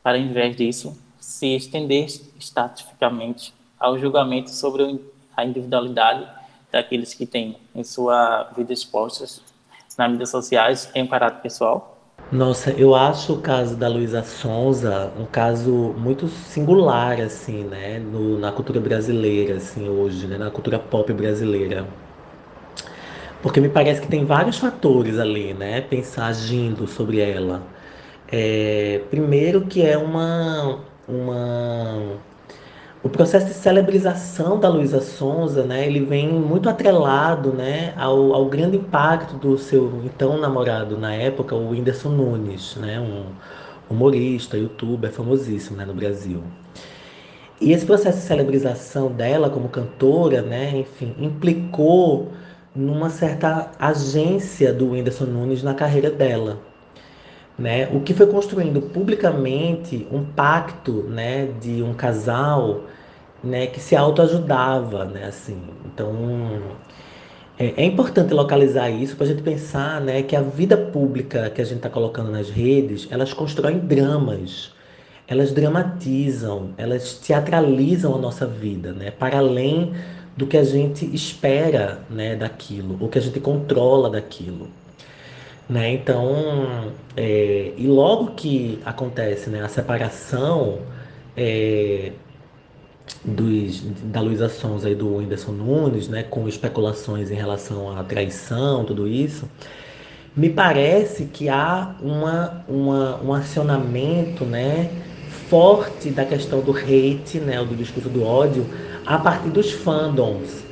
para, 0.02 0.18
em 0.18 0.32
vez 0.32 0.56
disso, 0.56 0.98
se 1.20 1.56
estender 1.56 2.06
estatificamente 2.40 3.54
ao 3.78 4.00
julgamento 4.00 4.50
sobre 4.50 5.00
a 5.36 5.46
individualidade 5.46 6.26
daqueles 6.72 7.14
que 7.14 7.26
têm 7.26 7.58
em 7.76 7.84
sua 7.84 8.44
vida 8.56 8.72
expostas 8.74 9.42
nas 9.98 10.10
mídias 10.10 10.30
sociais 10.30 10.90
em 10.96 11.04
um 11.04 11.08
caráter 11.08 11.42
pessoal? 11.42 11.97
Nossa, 12.32 12.72
eu 12.72 12.94
acho 12.96 13.34
o 13.34 13.42
caso 13.42 13.76
da 13.78 13.88
Luísa 13.90 14.22
Sonza 14.24 15.14
um 15.18 15.26
caso 15.26 15.94
muito 15.98 16.28
singular, 16.28 17.20
assim, 17.22 17.64
né, 17.66 18.00
no, 18.00 18.38
na 18.38 18.52
cultura 18.52 18.80
brasileira, 18.82 19.56
assim, 19.58 19.88
hoje, 19.90 20.28
né, 20.28 20.38
na 20.38 20.50
cultura 20.52 20.78
pop 20.80 21.12
brasileira. 21.14 21.88
Porque 23.42 23.60
me 23.60 23.70
parece 23.70 24.02
que 24.02 24.08
tem 24.08 24.26
vários 24.26 24.58
fatores 24.58 25.20
ali, 25.20 25.54
né, 25.54 25.82
pensar 25.82 26.28
agindo 26.28 26.88
sobre 26.88 27.20
ela. 27.20 27.62
É, 28.28 29.02
primeiro 29.10 29.68
que 29.68 29.82
é 29.86 29.98
uma, 29.98 30.80
uma 31.08 32.20
o 33.04 33.10
processo 33.10 33.46
de 33.46 33.54
celebrização 33.54 34.60
da 34.60 34.68
Luísa 34.68 35.02
Sonza, 35.02 35.64
né, 35.64 35.86
ele 35.86 36.04
vem 36.04 36.28
muito 36.30 36.68
atrelado, 36.68 37.54
né, 37.54 37.94
ao, 37.96 38.34
ao, 38.34 38.46
grande 38.46 38.78
impacto 38.78 39.36
do 39.36 39.58
seu 39.58 40.02
então 40.04 40.38
namorado 40.38 40.98
na 40.98 41.14
época, 41.14 41.56
o 41.56 41.70
Whindersson 41.70 42.10
Nunes, 42.10 42.76
né, 42.76 43.00
um 43.00 43.26
humorista, 43.90 44.58
youtuber 44.58 45.12
famosíssimo, 45.12 45.78
né, 45.78 45.86
no 45.86 45.94
Brasil. 45.94 46.44
E 47.62 47.72
esse 47.72 47.86
processo 47.86 48.18
de 48.18 48.24
celebrização 48.24 49.12
dela 49.12 49.50
como 49.50 49.70
cantora, 49.70 50.42
né, 50.42 50.78
enfim, 50.78 51.16
implicou 51.20 52.32
numa 52.76 53.10
certa 53.10 53.72
agência 53.80 54.74
do 54.74 54.92
Whindersson 54.92 55.26
Nunes 55.26 55.64
na 55.64 55.74
carreira 55.74 56.10
dela, 56.10 56.60
né? 57.58 57.90
O 57.92 58.02
que 58.02 58.14
foi 58.14 58.28
construindo 58.28 58.82
publicamente 58.82 60.08
um 60.12 60.24
pacto, 60.24 61.04
né, 61.04 61.50
de 61.60 61.82
um 61.82 61.94
casal, 61.94 62.82
né, 63.44 63.68
que 63.68 63.80
se 63.80 63.96
autoajudava, 63.96 65.06
né, 65.06 65.26
assim. 65.26 65.60
Então, 65.86 66.14
é, 67.58 67.74
é 67.84 67.86
importante 67.86 68.34
localizar 68.34 68.90
isso 68.90 69.16
para 69.16 69.26
a 69.26 69.30
gente 69.30 69.42
pensar, 69.42 70.02
né, 70.02 70.22
que 70.22 70.36
a 70.36 70.42
vida 70.42 70.78
pública 70.78 71.50
que 71.50 71.62
a 71.62 71.66
gente 71.66 71.78
está 71.78 71.90
colocando 71.90 72.32
nas 72.32 72.50
redes, 72.50 73.08
elas 73.10 73.34
constroem 73.34 73.80
dramas, 73.80 74.72
elas 75.28 75.52
dramatizam, 75.52 76.74
elas 76.78 77.16
teatralizam 77.16 78.16
a 78.16 78.18
nossa 78.20 78.46
vida, 78.46 78.94
né, 78.94 79.12
para 79.12 79.40
além 79.40 79.94
do 80.36 80.46
que 80.46 80.58
a 80.58 80.64
gente 80.64 81.04
espera, 81.16 82.02
né, 82.10 82.36
daquilo, 82.36 82.98
ou 83.00 83.10
que 83.10 83.18
a 83.18 83.22
gente 83.22 83.40
controla 83.40 84.10
daquilo. 84.10 84.70
Né? 85.70 85.94
Então, 85.94 86.94
é, 87.16 87.74
e 87.78 87.88
logo 87.88 88.32
que 88.32 88.80
acontece 88.86 89.50
né, 89.50 89.62
a 89.62 89.68
separação 89.68 90.80
é, 91.36 92.14
dos, 93.24 93.82
da 94.04 94.22
Luísa 94.22 94.48
Sonza 94.48 94.90
e 94.90 94.96
do 94.96 95.18
Whindersson 95.18 95.52
Nunes, 95.52 96.08
né, 96.08 96.24
com 96.24 96.48
especulações 96.48 97.32
em 97.32 97.36
relação 97.36 97.98
à 97.98 98.04
traição, 98.04 98.86
tudo 98.86 99.08
isso, 99.08 99.50
me 100.36 100.50
parece 100.50 101.26
que 101.26 101.50
há 101.50 101.96
uma, 102.02 102.64
uma, 102.68 103.22
um 103.24 103.34
acionamento 103.34 104.46
né, 104.46 104.90
forte 105.50 106.12
da 106.12 106.24
questão 106.24 106.62
do 106.62 106.72
hate, 106.72 107.40
né, 107.40 107.58
do 107.64 107.76
discurso 107.76 108.10
do 108.10 108.24
ódio, 108.24 108.66
a 109.06 109.18
partir 109.18 109.50
dos 109.50 109.72
fandoms, 109.72 110.64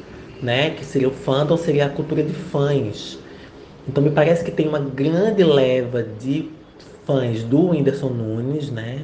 né, 0.41 0.69
que 0.69 0.85
seria 0.85 1.09
o 1.09 1.11
fandom, 1.11 1.57
seria 1.57 1.87
a 1.87 1.89
cultura 1.89 2.23
de 2.23 2.33
fãs. 2.33 3.17
Então 3.87 4.03
me 4.03 4.09
parece 4.09 4.43
que 4.43 4.51
tem 4.51 4.67
uma 4.67 4.79
grande 4.79 5.43
leva 5.43 6.03
de 6.03 6.51
fãs 7.05 7.43
do 7.43 7.69
Whindersson 7.69 8.09
Nunes, 8.09 8.71
né? 8.71 9.01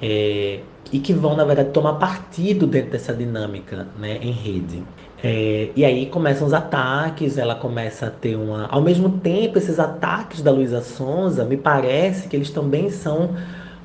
É, 0.00 0.60
e 0.92 1.00
que 1.00 1.12
vão, 1.12 1.36
na 1.36 1.44
verdade, 1.44 1.70
tomar 1.70 1.94
partido 1.94 2.66
dentro 2.66 2.90
dessa 2.92 3.12
dinâmica 3.12 3.88
né, 3.98 4.18
em 4.22 4.30
rede. 4.30 4.82
É, 5.22 5.70
e 5.74 5.84
aí 5.84 6.06
começam 6.06 6.46
os 6.46 6.54
ataques, 6.54 7.36
ela 7.36 7.54
começa 7.56 8.06
a 8.06 8.10
ter 8.10 8.36
uma. 8.36 8.66
Ao 8.68 8.80
mesmo 8.80 9.18
tempo, 9.18 9.58
esses 9.58 9.78
ataques 9.78 10.40
da 10.40 10.50
Luísa 10.52 10.80
Sonza, 10.80 11.44
me 11.44 11.56
parece 11.56 12.28
que 12.28 12.36
eles 12.36 12.50
também 12.50 12.88
são 12.90 13.34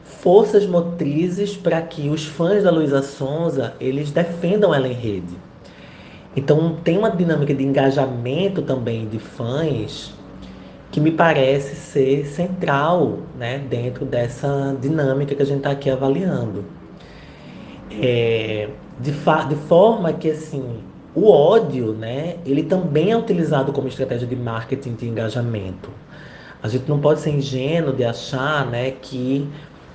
forças 0.03 0.65
motrizes 0.65 1.57
para 1.57 1.81
que 1.81 2.09
os 2.09 2.25
fãs 2.25 2.63
da 2.63 2.71
Luísa 2.71 3.01
Sonza 3.01 3.75
eles 3.79 4.11
defendam 4.11 4.73
ela 4.73 4.87
em 4.87 4.93
rede. 4.93 5.35
Então 6.35 6.77
tem 6.83 6.97
uma 6.97 7.11
dinâmica 7.11 7.53
de 7.53 7.63
engajamento 7.63 8.61
também 8.61 9.07
de 9.07 9.19
fãs 9.19 10.13
que 10.91 10.99
me 10.99 11.11
parece 11.11 11.75
ser 11.75 12.25
central 12.25 13.19
né, 13.37 13.57
dentro 13.57 14.05
dessa 14.05 14.75
dinâmica 14.79 15.33
que 15.33 15.41
a 15.41 15.45
gente 15.45 15.57
está 15.57 15.71
aqui 15.71 15.89
avaliando. 15.89 16.65
É, 17.91 18.69
de, 18.99 19.11
de 19.11 19.55
forma 19.67 20.13
que 20.13 20.29
assim 20.29 20.81
o 21.15 21.29
ódio, 21.29 21.93
né, 21.93 22.37
ele 22.45 22.63
também 22.63 23.11
é 23.11 23.17
utilizado 23.17 23.71
como 23.71 23.87
estratégia 23.87 24.27
de 24.27 24.35
marketing 24.35 24.93
de 24.93 25.07
engajamento. 25.07 25.89
A 26.61 26.67
gente 26.67 26.87
não 26.89 26.99
pode 26.99 27.19
ser 27.19 27.31
ingênuo 27.31 27.93
de 27.93 28.03
achar, 28.03 28.65
né, 28.67 28.91
que 28.91 29.47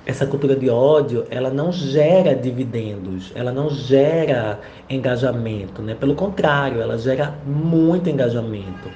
essa 0.09 0.25
cultura 0.25 0.55
de 0.55 0.67
ódio, 0.71 1.23
ela 1.29 1.51
não 1.51 1.71
gera 1.71 2.33
dividendos, 2.33 3.31
ela 3.35 3.51
não 3.51 3.69
gera 3.69 4.59
engajamento, 4.89 5.83
né? 5.83 5.93
Pelo 5.93 6.15
contrário, 6.15 6.81
ela 6.81 6.97
gera 6.97 7.35
muito 7.45 8.09
engajamento, 8.09 8.89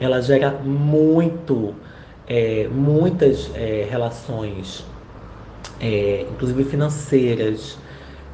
ela 0.00 0.18
gera 0.22 0.50
muito, 0.50 1.74
é, 2.26 2.66
muitas 2.72 3.50
é, 3.54 3.86
relações, 3.90 4.82
é, 5.78 6.24
inclusive 6.32 6.64
financeiras, 6.64 7.76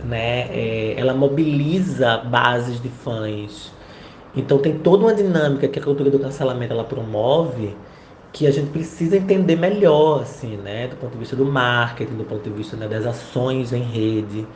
né? 0.05 0.43
É, 0.57 0.95
ela 0.97 1.15
mobiliza 1.15 2.19
bases 2.19 2.81
de 2.81 2.89
fãs. 2.89 3.73
Então 4.37 4.59
tem 4.59 4.79
toda 4.79 5.03
uma 5.03 5.15
dinâmica 5.15 5.67
que 5.67 5.81
a 5.81 5.83
cultura 5.83 6.09
do 6.09 6.21
cancelamento 6.21 6.73
ela 6.73 6.85
promove 6.85 7.75
que 8.33 8.47
a 8.47 8.51
gente 8.51 8.71
precisa 8.71 9.17
entender 9.17 9.57
melhor, 9.57 10.23
assim, 10.23 10.57
né? 10.57 10.89
Do 10.89 10.97
ponto 10.97 11.13
de 11.13 11.19
vista 11.19 11.37
do 11.37 11.45
marketing, 11.45 12.17
do 12.17 12.25
ponto 12.25 12.43
de 12.43 12.51
vista 12.51 12.77
né, 12.77 12.89
das 12.89 13.05
ações 13.05 13.73
em 13.73 13.83
rede, 13.83 14.47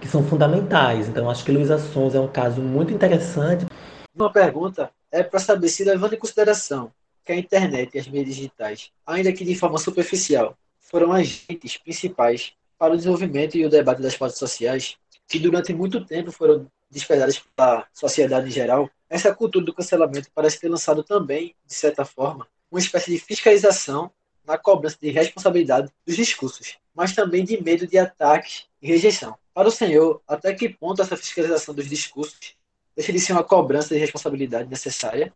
que 0.00 0.08
são 0.08 0.24
fundamentais. 0.24 1.08
Então 1.08 1.30
acho 1.30 1.44
que 1.44 1.52
Luiz 1.52 1.68
Sons 1.92 2.14
é 2.14 2.20
um 2.20 2.28
caso 2.28 2.60
muito 2.60 2.92
interessante. 2.92 3.66
Uma 4.14 4.32
pergunta 4.32 4.90
é 5.10 5.22
para 5.22 5.38
saber 5.38 5.68
se 5.68 5.84
levando 5.84 6.14
em 6.14 6.18
consideração 6.18 6.90
que 7.24 7.32
a 7.32 7.36
internet 7.36 7.94
e 7.94 7.98
as 7.98 8.06
mídias 8.06 8.36
digitais, 8.36 8.90
ainda 9.06 9.32
que 9.32 9.44
de 9.44 9.54
forma 9.54 9.78
superficial, 9.78 10.56
foram 10.78 11.12
agentes 11.12 11.78
principais 11.78 12.52
para 12.78 12.92
o 12.92 12.96
desenvolvimento 12.96 13.56
e 13.56 13.64
o 13.64 13.70
debate 13.70 14.02
das 14.02 14.16
pautas 14.16 14.38
sociais, 14.38 14.96
que 15.26 15.38
durante 15.38 15.72
muito 15.72 16.04
tempo 16.04 16.30
foram 16.30 16.66
desprezadas 16.90 17.42
pela 17.56 17.86
sociedade 17.92 18.48
em 18.48 18.50
geral, 18.50 18.90
essa 19.08 19.34
cultura 19.34 19.64
do 19.64 19.72
cancelamento 19.72 20.28
parece 20.34 20.60
ter 20.60 20.68
lançado 20.68 21.02
também, 21.02 21.54
de 21.66 21.74
certa 21.74 22.04
forma, 22.04 22.46
uma 22.70 22.80
espécie 22.80 23.10
de 23.10 23.18
fiscalização 23.18 24.10
na 24.44 24.58
cobrança 24.58 24.98
de 25.00 25.10
responsabilidade 25.10 25.90
dos 26.06 26.16
discursos, 26.16 26.78
mas 26.94 27.14
também 27.14 27.44
de 27.44 27.62
medo 27.62 27.86
de 27.86 27.98
ataques 27.98 28.66
e 28.80 28.88
rejeição. 28.88 29.36
Para 29.52 29.68
o 29.68 29.70
senhor, 29.70 30.20
até 30.26 30.52
que 30.52 30.68
ponto 30.68 31.00
essa 31.00 31.16
fiscalização 31.16 31.74
dos 31.74 31.88
discursos 31.88 32.56
deixa 32.94 33.12
de 33.12 33.20
ser 33.20 33.32
uma 33.32 33.44
cobrança 33.44 33.94
de 33.94 34.00
responsabilidade 34.00 34.68
necessária 34.68 35.32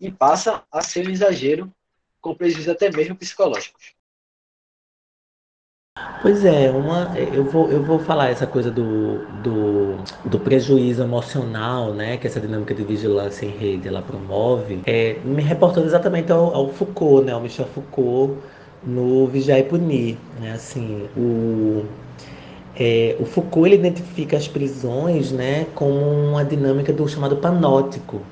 e 0.00 0.10
passa 0.10 0.64
a 0.70 0.82
ser 0.82 1.06
um 1.06 1.10
exagero 1.10 1.72
com 2.20 2.34
prejuízos 2.34 2.68
até 2.68 2.90
mesmo 2.90 3.16
psicológicos? 3.16 3.97
Pois 6.20 6.44
é, 6.44 6.68
uma, 6.70 7.12
eu, 7.16 7.44
vou, 7.44 7.70
eu 7.70 7.80
vou 7.84 8.00
falar 8.00 8.28
essa 8.30 8.44
coisa 8.44 8.72
do, 8.72 9.24
do, 9.40 9.98
do 10.24 10.40
prejuízo 10.40 11.00
emocional, 11.00 11.94
né, 11.94 12.16
que 12.16 12.26
essa 12.26 12.40
dinâmica 12.40 12.74
de 12.74 12.82
vigilância 12.82 13.46
em 13.46 13.50
rede 13.50 13.86
ela 13.86 14.02
promove, 14.02 14.82
é, 14.84 15.20
me 15.24 15.42
reportando 15.42 15.86
exatamente 15.86 16.32
ao, 16.32 16.52
ao 16.52 16.72
Foucault, 16.72 17.24
né, 17.24 17.32
ao 17.32 17.40
Michel 17.40 17.66
Foucault, 17.66 18.34
no 18.82 19.28
Vigiar 19.28 19.60
e 19.60 19.62
Punir. 19.62 20.16
Né, 20.40 20.52
assim, 20.52 21.08
o, 21.16 21.84
é, 22.74 23.16
o 23.20 23.24
Foucault 23.24 23.68
ele 23.68 23.76
identifica 23.76 24.36
as 24.36 24.48
prisões 24.48 25.30
né, 25.30 25.66
como 25.74 26.00
uma 26.30 26.44
dinâmica 26.44 26.92
do 26.92 27.06
chamado 27.08 27.36
panótico. 27.36 28.22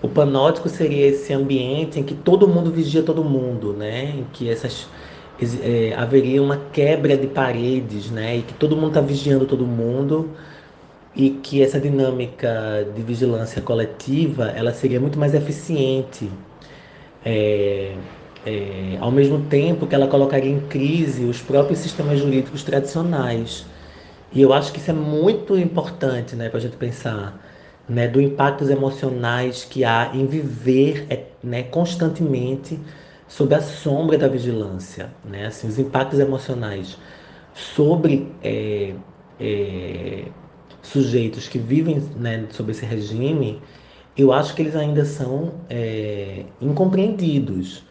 O 0.00 0.08
panótico 0.08 0.68
seria 0.68 1.08
esse 1.08 1.32
ambiente 1.32 1.98
em 1.98 2.04
que 2.04 2.14
todo 2.14 2.46
mundo 2.46 2.70
vigia 2.70 3.02
todo 3.02 3.24
mundo, 3.24 3.72
né, 3.72 4.04
em 4.18 4.26
que 4.32 4.48
essas 4.48 4.88
é, 5.62 5.94
haveria 5.96 6.42
uma 6.42 6.56
quebra 6.72 7.16
de 7.16 7.26
paredes, 7.26 8.10
né? 8.10 8.38
E 8.38 8.42
que 8.42 8.54
todo 8.54 8.76
mundo 8.76 8.88
está 8.88 9.00
vigiando 9.00 9.46
todo 9.46 9.64
mundo 9.66 10.30
e 11.14 11.30
que 11.30 11.62
essa 11.62 11.80
dinâmica 11.80 12.86
de 12.94 13.02
vigilância 13.02 13.60
coletiva 13.62 14.50
ela 14.50 14.72
seria 14.72 15.00
muito 15.00 15.18
mais 15.18 15.34
eficiente, 15.34 16.30
é, 17.24 17.94
é, 18.46 18.96
ao 19.00 19.10
mesmo 19.10 19.40
tempo 19.46 19.86
que 19.86 19.94
ela 19.94 20.06
colocaria 20.06 20.50
em 20.50 20.60
crise 20.60 21.24
os 21.24 21.40
próprios 21.40 21.80
sistemas 21.80 22.20
jurídicos 22.20 22.62
tradicionais. 22.62 23.66
E 24.32 24.42
eu 24.42 24.52
acho 24.52 24.72
que 24.72 24.78
isso 24.78 24.90
é 24.90 24.94
muito 24.94 25.56
importante, 25.56 26.36
né, 26.36 26.48
para 26.48 26.58
a 26.58 26.60
gente 26.60 26.76
pensar, 26.76 27.40
né, 27.88 28.06
do 28.06 28.20
impactos 28.20 28.70
emocionais 28.70 29.64
que 29.64 29.84
há 29.84 30.10
em 30.14 30.26
viver, 30.26 31.06
é, 31.10 31.24
né, 31.42 31.62
constantemente 31.64 32.78
sob 33.28 33.54
a 33.54 33.60
sombra 33.60 34.16
da 34.16 34.26
vigilância, 34.26 35.10
né? 35.24 35.46
Assim, 35.46 35.68
os 35.68 35.78
impactos 35.78 36.18
emocionais 36.18 36.96
sobre 37.54 38.32
é, 38.42 38.94
é, 39.38 40.24
sujeitos 40.82 41.46
que 41.48 41.58
vivem 41.58 42.02
né, 42.16 42.46
sob 42.50 42.70
esse 42.70 42.86
regime, 42.86 43.60
eu 44.16 44.32
acho 44.32 44.54
que 44.54 44.62
eles 44.62 44.74
ainda 44.74 45.04
são 45.04 45.52
é, 45.68 46.44
incompreendidos. 46.60 47.84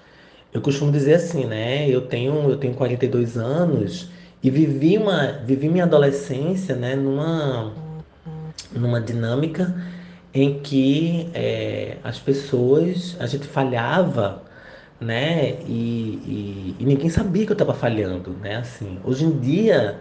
Eu 0.54 0.62
costumo 0.62 0.92
dizer 0.92 1.16
assim, 1.16 1.46
né? 1.46 1.88
Eu 1.88 2.02
tenho 2.02 2.50
eu 2.50 2.58
tenho 2.58 2.74
42 2.74 3.38
anos 3.38 4.10
e 4.42 4.50
vivi 4.50 4.98
uma 4.98 5.34
vivi 5.46 5.70
minha 5.70 5.84
adolescência, 5.84 6.76
né? 6.76 6.96
Numa 6.96 7.74
numa 8.72 9.00
dinâmica 9.00 9.76
em 10.34 10.60
que 10.60 11.30
é, 11.34 11.98
as 12.04 12.20
pessoas 12.20 13.16
a 13.20 13.28
gente 13.28 13.46
falhava 13.48 14.47
né? 15.00 15.60
E, 15.66 16.76
e, 16.76 16.76
e 16.80 16.86
ninguém 16.86 17.10
sabia 17.10 17.46
que 17.46 17.52
eu 17.52 17.56
estava 17.56 17.74
falhando, 17.74 18.32
né? 18.42 18.58
Assim, 18.58 19.00
hoje 19.04 19.26
em 19.26 19.40
dia, 19.40 20.00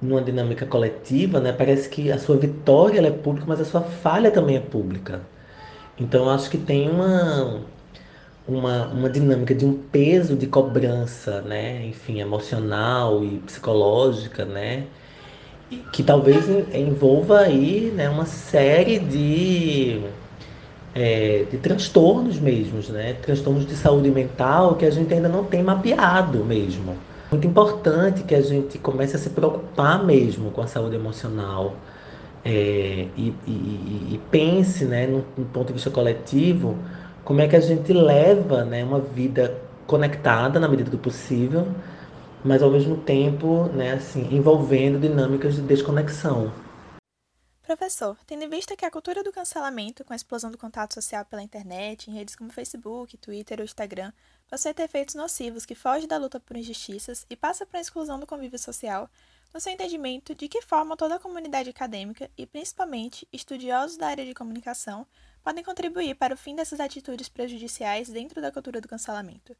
numa 0.00 0.22
dinâmica 0.22 0.66
coletiva, 0.66 1.40
né? 1.40 1.52
Parece 1.52 1.88
que 1.88 2.10
a 2.12 2.18
sua 2.18 2.36
vitória 2.36 3.00
é 3.00 3.10
pública, 3.10 3.46
mas 3.48 3.60
a 3.60 3.64
sua 3.64 3.82
falha 3.82 4.30
também 4.30 4.56
é 4.56 4.60
pública. 4.60 5.22
Então, 5.98 6.24
eu 6.24 6.30
acho 6.30 6.50
que 6.50 6.58
tem 6.58 6.88
uma 6.90 7.60
uma, 8.48 8.86
uma 8.86 9.10
dinâmica 9.10 9.54
de 9.54 9.66
um 9.66 9.74
peso 9.74 10.34
de 10.34 10.46
cobrança, 10.46 11.42
né? 11.42 11.84
Enfim, 11.86 12.20
emocional 12.20 13.22
e 13.24 13.38
psicológica, 13.40 14.44
né? 14.46 14.86
Que 15.92 16.02
talvez 16.02 16.48
envolva 16.74 17.40
aí, 17.40 17.92
né? 17.94 18.08
Uma 18.08 18.24
série 18.24 18.98
de 18.98 20.00
é, 20.98 21.44
de 21.48 21.56
transtornos 21.58 22.40
mesmos, 22.40 22.88
né? 22.88 23.12
Transtornos 23.22 23.64
de 23.64 23.76
saúde 23.76 24.10
mental 24.10 24.74
que 24.74 24.84
a 24.84 24.90
gente 24.90 25.14
ainda 25.14 25.28
não 25.28 25.44
tem 25.44 25.62
mapeado 25.62 26.44
mesmo. 26.44 26.96
Muito 27.30 27.46
importante 27.46 28.24
que 28.24 28.34
a 28.34 28.40
gente 28.40 28.78
comece 28.78 29.14
a 29.14 29.18
se 29.18 29.30
preocupar 29.30 30.04
mesmo 30.04 30.50
com 30.50 30.60
a 30.60 30.66
saúde 30.66 30.96
emocional 30.96 31.76
é, 32.44 33.06
e, 33.16 33.32
e, 33.46 33.50
e, 34.14 34.20
pense, 34.28 34.84
né, 34.86 35.06
no, 35.06 35.22
ponto 35.44 35.68
de 35.68 35.74
vista 35.74 35.90
coletivo, 35.90 36.76
como 37.24 37.40
é 37.42 37.46
que 37.46 37.54
a 37.54 37.60
gente 37.60 37.92
leva, 37.92 38.64
né, 38.64 38.82
uma 38.82 38.98
vida 38.98 39.54
conectada 39.86 40.58
na 40.58 40.66
medida 40.66 40.90
do 40.90 40.98
possível, 40.98 41.68
mas 42.44 42.60
ao 42.60 42.70
mesmo 42.70 42.96
tempo, 42.96 43.70
né, 43.72 43.92
assim, 43.92 44.26
envolvendo 44.32 44.98
dinâmicas 44.98 45.54
de 45.54 45.62
desconexão. 45.62 46.50
Professor, 47.68 48.16
tendo 48.26 48.44
em 48.44 48.48
vista 48.48 48.74
que 48.74 48.86
a 48.86 48.90
cultura 48.90 49.22
do 49.22 49.30
cancelamento, 49.30 50.02
com 50.02 50.14
a 50.14 50.16
explosão 50.16 50.50
do 50.50 50.56
contato 50.56 50.94
social 50.94 51.22
pela 51.26 51.42
internet, 51.42 52.08
em 52.08 52.14
redes 52.14 52.34
como 52.34 52.50
Facebook, 52.50 53.14
Twitter 53.18 53.58
ou 53.58 53.64
Instagram, 53.66 54.10
possui 54.48 54.72
ter 54.72 54.84
efeitos 54.84 55.14
nocivos 55.14 55.66
que 55.66 55.74
fogem 55.74 56.08
da 56.08 56.16
luta 56.16 56.40
por 56.40 56.56
injustiças 56.56 57.26
e 57.28 57.36
passa 57.36 57.66
para 57.66 57.78
a 57.78 57.82
exclusão 57.82 58.18
do 58.18 58.26
convívio 58.26 58.58
social, 58.58 59.10
no 59.52 59.60
seu 59.60 59.70
entendimento, 59.70 60.34
de 60.34 60.48
que 60.48 60.62
forma 60.62 60.96
toda 60.96 61.16
a 61.16 61.18
comunidade 61.18 61.68
acadêmica 61.68 62.30
e, 62.38 62.46
principalmente, 62.46 63.28
estudiosos 63.30 63.98
da 63.98 64.06
área 64.06 64.24
de 64.24 64.32
comunicação 64.32 65.06
podem 65.44 65.62
contribuir 65.62 66.14
para 66.14 66.32
o 66.32 66.38
fim 66.38 66.56
dessas 66.56 66.80
atitudes 66.80 67.28
prejudiciais 67.28 68.08
dentro 68.08 68.40
da 68.40 68.50
cultura 68.50 68.80
do 68.80 68.88
cancelamento? 68.88 69.54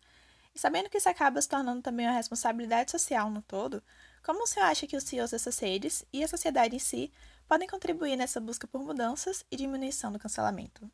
E 0.54 0.58
sabendo 0.58 0.88
que 0.88 0.96
isso 0.96 1.10
acaba 1.10 1.42
se 1.42 1.48
tornando 1.48 1.82
também 1.82 2.06
uma 2.06 2.14
responsabilidade 2.14 2.90
social 2.90 3.30
no 3.30 3.42
todo, 3.42 3.82
como 4.24 4.44
o 4.44 4.46
senhor 4.46 4.64
acha 4.64 4.86
que 4.86 4.96
os 4.96 5.04
CEOs 5.04 5.30
dessas 5.30 5.58
redes 5.58 6.04
e 6.10 6.24
a 6.24 6.28
sociedade 6.28 6.74
em 6.74 6.78
si 6.78 7.12
podem 7.48 7.66
contribuir 7.66 8.14
nessa 8.16 8.38
busca 8.40 8.66
por 8.66 8.82
mudanças 8.82 9.44
e 9.50 9.56
diminuição 9.56 10.12
do 10.12 10.18
cancelamento? 10.18 10.88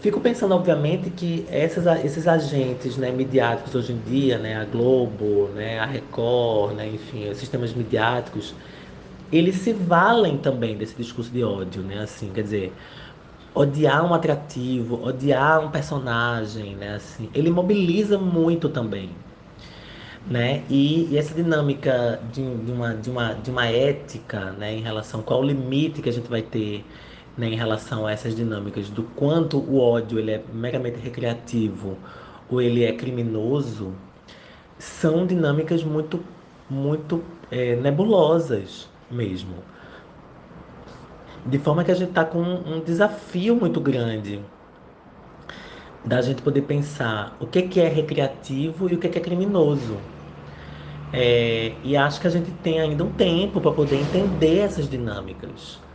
Fico 0.00 0.20
pensando, 0.20 0.54
obviamente, 0.54 1.10
que 1.10 1.46
essas, 1.50 1.86
esses 2.04 2.26
agentes 2.26 2.96
né, 2.96 3.10
midiáticos 3.10 3.74
hoje 3.74 3.92
em 3.92 4.00
dia, 4.00 4.38
né, 4.38 4.56
a 4.56 4.64
Globo, 4.64 5.48
né, 5.48 5.78
a 5.78 5.86
Record, 5.86 6.74
né, 6.74 6.88
enfim, 6.88 7.28
os 7.28 7.38
sistemas 7.38 7.72
midiáticos, 7.72 8.54
eles 9.32 9.56
se 9.56 9.72
valem 9.72 10.38
também 10.38 10.76
desse 10.76 10.94
discurso 10.94 11.30
de 11.30 11.42
ódio, 11.42 11.82
né? 11.82 11.98
Assim, 12.00 12.30
quer 12.32 12.42
dizer, 12.42 12.72
odiar 13.54 14.04
um 14.04 14.14
atrativo, 14.14 15.02
odiar 15.02 15.60
um 15.64 15.70
personagem, 15.70 16.76
né? 16.76 16.94
Assim, 16.94 17.28
ele 17.34 17.50
mobiliza 17.50 18.18
muito 18.18 18.68
também, 18.68 19.10
né? 20.28 20.64
E, 20.68 21.08
e 21.10 21.18
essa 21.18 21.34
dinâmica 21.34 22.20
de, 22.32 22.42
de, 22.42 22.72
uma, 22.72 22.94
de, 22.94 23.10
uma, 23.10 23.34
de 23.34 23.50
uma 23.50 23.66
ética, 23.66 24.52
né, 24.52 24.74
em 24.74 24.80
relação 24.80 25.22
qual 25.22 25.40
o 25.40 25.44
limite 25.44 26.02
que 26.02 26.08
a 26.08 26.12
gente 26.12 26.28
vai 26.28 26.42
ter, 26.42 26.84
né, 27.36 27.48
em 27.48 27.56
relação 27.56 28.06
a 28.06 28.12
essas 28.12 28.34
dinâmicas 28.34 28.90
do 28.90 29.02
quanto 29.02 29.58
o 29.58 29.78
ódio 29.78 30.18
ele 30.18 30.32
é 30.32 30.42
meramente 30.52 30.98
recreativo 30.98 31.96
ou 32.48 32.60
ele 32.60 32.84
é 32.84 32.92
criminoso, 32.92 33.92
são 34.78 35.26
dinâmicas 35.26 35.82
muito, 35.84 36.20
muito 36.68 37.22
é, 37.50 37.76
nebulosas, 37.76 38.88
mesmo. 39.10 39.54
De 41.44 41.58
forma 41.58 41.84
que 41.84 41.92
a 41.92 41.94
gente 41.94 42.08
está 42.08 42.24
com 42.24 42.40
um 42.40 42.80
desafio 42.80 43.54
muito 43.54 43.80
grande 43.80 44.40
da 46.04 46.20
gente 46.20 46.42
poder 46.42 46.62
pensar 46.62 47.36
o 47.40 47.46
que, 47.46 47.62
que 47.62 47.80
é 47.80 47.88
recreativo 47.88 48.88
e 48.90 48.94
o 48.94 48.98
que, 48.98 49.08
que 49.08 49.18
é 49.18 49.20
criminoso. 49.20 49.98
É, 51.12 51.80
e 51.82 51.96
acho 51.96 52.20
que 52.20 52.26
a 52.26 52.30
gente 52.30 52.52
tem 52.52 52.80
ainda 52.80 53.04
um 53.04 53.14
tempo 53.14 53.60
para 53.60 53.72
poder 53.72 53.96
entender 53.96 54.58
essas 54.58 54.88
dinâmicas. 54.88 55.86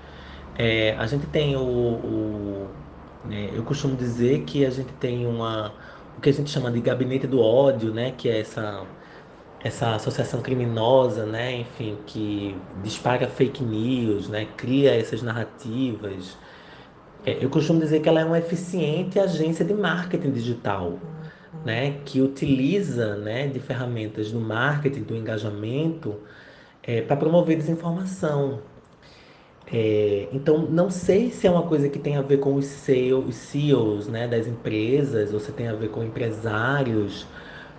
É, 0.55 0.95
a 0.97 1.07
gente 1.07 1.27
tem 1.27 1.55
o, 1.55 1.61
o 1.61 2.81
né, 3.23 3.49
eu 3.57 3.63
costumo 3.63 3.95
dizer 3.95 4.45
que 4.45 4.65
a 4.65 4.71
gente 4.71 4.93
tem 4.95 5.25
uma 5.27 5.77
o 6.15 6.21
que 6.21 6.29
a 6.29 6.33
gente 6.33 6.49
chama 6.51 6.71
de 6.71 6.81
gabinete 6.81 7.27
do 7.27 7.39
ódio, 7.39 7.93
né, 7.93 8.11
que 8.11 8.29
é 8.29 8.39
essa 8.41 8.89
essa 9.59 9.95
associação 9.95 10.41
criminosa, 10.41 11.25
né, 11.25 11.53
enfim, 11.53 12.03
que 12.05 12.67
dispara 12.73 13.29
fake 13.29 13.63
news, 13.63 14.29
né, 14.29 14.45
cria 14.57 14.95
essas 14.95 15.21
narrativas. 15.21 16.39
É, 17.23 17.43
eu 17.43 17.49
costumo 17.49 17.79
dizer 17.79 18.01
que 18.01 18.09
ela 18.09 18.21
é 18.21 18.25
uma 18.25 18.39
eficiente 18.39 19.19
agência 19.19 19.63
de 19.65 19.73
marketing 19.73 20.31
digital, 20.31 21.20
né, 21.65 21.99
que 22.05 22.21
utiliza, 22.21 23.15
né, 23.17 23.47
de 23.47 23.59
ferramentas 23.59 24.31
do 24.31 24.39
marketing, 24.39 25.03
do 25.03 25.15
engajamento, 25.15 26.19
é, 26.83 27.01
para 27.01 27.15
promover 27.15 27.57
desinformação. 27.57 28.61
É, 29.71 30.27
então, 30.33 30.59
não 30.69 30.89
sei 30.89 31.31
se 31.31 31.47
é 31.47 31.51
uma 31.51 31.63
coisa 31.63 31.87
que 31.89 31.99
tem 31.99 32.17
a 32.17 32.21
ver 32.21 32.37
com 32.37 32.55
os 32.55 32.65
CEOs, 32.65 34.07
né, 34.07 34.27
das 34.27 34.47
empresas, 34.47 35.33
ou 35.33 35.39
se 35.39 35.51
tem 35.51 35.67
a 35.67 35.73
ver 35.73 35.89
com 35.89 36.03
empresários, 36.03 37.27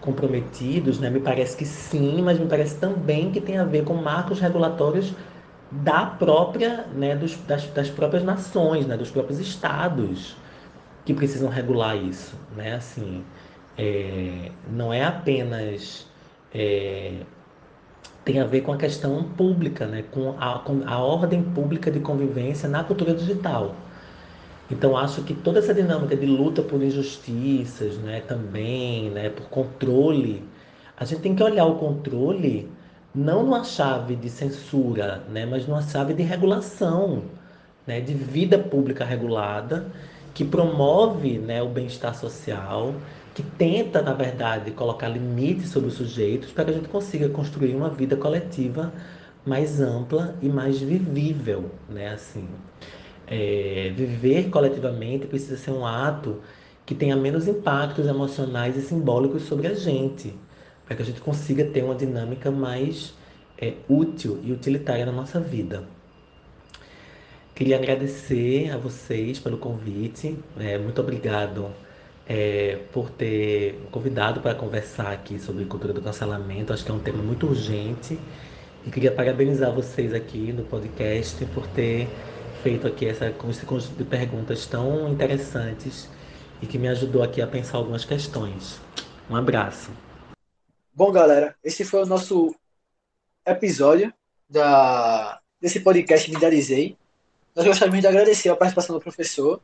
comprometidos, 0.03 0.99
né? 1.01 1.09
Me 1.09 1.21
parece 1.21 1.57
que 1.57 1.65
sim, 1.65 2.21
mas 2.23 2.39
me 2.39 2.47
parece 2.47 2.77
também 2.79 3.31
que 3.31 3.41
tem 3.41 3.57
a 3.59 3.65
ver 3.65 3.85
com 3.85 3.95
marcos 3.95 4.41
regulatórios 4.41 5.15
da 5.71 6.05
própria, 6.05 6.87
né, 6.95 7.17
dos, 7.17 7.37
das, 7.47 7.67
das 7.69 7.89
próprias 7.89 8.23
nações, 8.23 8.87
né, 8.87 8.97
dos 8.97 9.11
próprios 9.11 9.39
estados 9.41 10.37
que 11.05 11.15
precisam 11.15 11.49
regular 11.49 11.97
isso, 11.97 12.37
né? 12.57 12.75
Assim, 12.75 13.25
é, 13.77 14.51
não 14.71 14.93
é 14.93 15.05
apenas 15.05 16.07
é, 16.55 17.23
tem 18.25 18.41
a 18.41 18.45
ver 18.45 18.61
com 18.61 18.73
a 18.73 18.77
questão 18.77 19.23
pública, 19.25 19.87
né, 19.87 20.05
com 20.11 20.37
a, 20.39 20.59
com 20.61 20.83
a 20.87 20.99
ordem 20.99 21.43
pública 21.43 21.91
de 21.91 22.01
convivência 22.01 22.69
na 22.69 22.85
cultura 22.85 23.15
digital. 23.15 23.75
Então 24.71 24.97
acho 24.97 25.23
que 25.23 25.35
toda 25.35 25.59
essa 25.59 25.75
dinâmica 25.75 26.17
de 26.17 26.27
luta 26.27 26.63
por 26.63 26.83
injustiças, 26.83 27.99
né, 27.99 28.21
também, 28.21 29.11
né, 29.11 29.29
por 29.29 29.47
controle, 29.49 30.43
a 30.97 31.05
gente 31.05 31.21
tem 31.21 31.35
que 31.35 31.43
olhar 31.43 31.67
o 31.67 31.77
controle 31.77 32.71
não 33.15 33.43
numa 33.43 33.65
chave 33.65 34.17
de 34.17 34.31
censura, 34.31 35.23
né, 35.29 35.45
mas 35.45 35.67
numa 35.67 35.83
chave 35.83 36.15
de 36.15 36.23
regulação, 36.23 37.25
né, 37.87 38.01
de 38.01 38.15
vida 38.15 38.59
pública 38.59 39.05
regulada, 39.05 39.87
que 40.33 40.45
promove, 40.45 41.39
né, 41.39 41.63
o 41.63 41.69
bem-estar 41.69 42.15
social, 42.15 42.95
que 43.35 43.43
tenta, 43.43 44.03
na 44.03 44.13
verdade, 44.13 44.71
colocar 44.73 45.09
limites 45.09 45.71
sobre 45.71 45.89
os 45.89 45.95
sujeitos 45.95 46.53
para 46.53 46.65
que 46.65 46.71
a 46.71 46.75
gente 46.75 46.89
consiga 46.89 47.29
construir 47.29 47.75
uma 47.75 47.89
vida 47.89 48.17
coletiva 48.17 48.93
mais 49.45 49.81
ampla 49.81 50.37
e 50.43 50.49
mais 50.49 50.81
vivível, 50.81 51.71
né, 51.89 52.11
assim 52.13 52.47
é, 53.33 53.91
viver 53.95 54.51
coletivamente 54.51 55.27
precisa 55.27 55.57
ser 55.57 55.71
um 55.71 55.87
ato 55.87 56.43
que 56.85 56.95
tenha 56.95 57.17
menos 57.17 57.49
impactos 57.49 58.07
emocionais 58.07 58.77
e 58.77 58.83
simbólicos 58.83 59.45
sobre 59.45 59.69
a 59.69 59.75
gente, 59.75 60.35
para 60.85 60.97
que 60.97 61.03
a 61.03 61.05
gente 61.05 61.21
consiga 61.21 61.65
ter 61.65 61.83
uma 61.83 61.95
dinâmica 61.95 62.51
mais 62.51 63.15
é, 63.57 63.75
útil 63.89 64.39
e 64.43 64.53
utilitária 64.53 65.07
na 65.07 65.13
nossa 65.13 65.41
vida. 65.41 65.85
Queria 67.55 67.77
agradecer 67.77 68.71
a 68.71 68.77
vocês 68.77 69.39
pelo 69.39 69.57
convite, 69.57 70.37
é, 70.59 70.77
muito 70.77 71.01
obrigado 71.01 71.71
é, 72.29 72.79
por 72.93 73.11
ter 73.11 73.81
convidado 73.91 74.41
para 74.41 74.55
conversar 74.55 75.13
aqui 75.13 75.39
sobre 75.39 75.65
cultura 75.65 75.93
do 75.93 76.01
cancelamento. 76.01 76.73
Acho 76.73 76.85
que 76.85 76.91
é 76.91 76.95
um 76.95 77.01
tema 77.01 77.23
muito 77.23 77.47
urgente 77.47 78.19
e 78.87 78.91
queria 78.91 79.13
parabenizar 79.13 79.73
vocês 79.73 80.13
aqui 80.15 80.53
no 80.53 80.65
podcast 80.65 81.45
por 81.47 81.67
ter 81.69 82.09
feito 82.63 82.87
aqui 82.87 83.07
essa, 83.07 83.31
conjunto 83.31 83.97
de 83.97 84.05
perguntas 84.05 84.67
tão 84.67 85.09
interessantes 85.09 86.09
e 86.61 86.67
que 86.67 86.79
me 86.79 86.89
ajudou 86.89 87.23
aqui 87.23 87.43
a 87.43 87.47
pensar 87.47 87.79
algumas 87.79 88.05
questões. 88.05 88.81
Um 89.29 89.37
abraço. 89.37 89.91
Bom, 90.95 91.11
galera, 91.11 91.57
esse 91.65 91.85
foi 91.85 92.03
o 92.03 92.07
nosso 92.07 92.55
episódio 93.47 94.13
da, 94.49 95.41
desse 95.61 95.81
podcast 95.81 96.31
Idealizei. 96.31 96.97
Nós 97.55 97.67
gostaríamos 97.67 98.01
de 98.01 98.07
agradecer 98.07 98.49
a 98.49 98.57
participação 98.57 98.95
do 98.95 99.03
professor, 99.03 99.61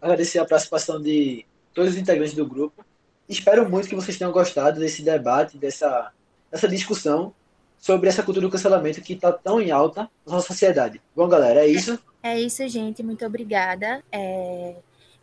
agradecer 0.00 0.38
a 0.38 0.44
participação 0.44 1.00
de 1.00 1.44
todos 1.74 1.92
os 1.92 1.98
integrantes 1.98 2.34
do 2.34 2.46
grupo. 2.46 2.84
Espero 3.28 3.68
muito 3.68 3.88
que 3.88 3.94
vocês 3.94 4.18
tenham 4.18 4.32
gostado 4.32 4.80
desse 4.80 5.02
debate, 5.02 5.56
dessa, 5.56 6.10
dessa 6.50 6.66
discussão 6.66 7.32
sobre 7.78 8.08
essa 8.08 8.22
cultura 8.22 8.46
do 8.46 8.50
cancelamento 8.52 9.00
que 9.00 9.14
está 9.14 9.32
tão 9.32 9.60
em 9.60 9.70
alta 9.70 10.02
na 10.26 10.34
nossa 10.34 10.48
sociedade. 10.48 11.00
Bom, 11.16 11.28
galera, 11.28 11.64
é 11.64 11.68
isso. 11.68 11.98
É 12.22 12.38
isso, 12.38 12.66
gente. 12.68 13.02
Muito 13.02 13.24
obrigada. 13.24 14.02
É... 14.12 14.74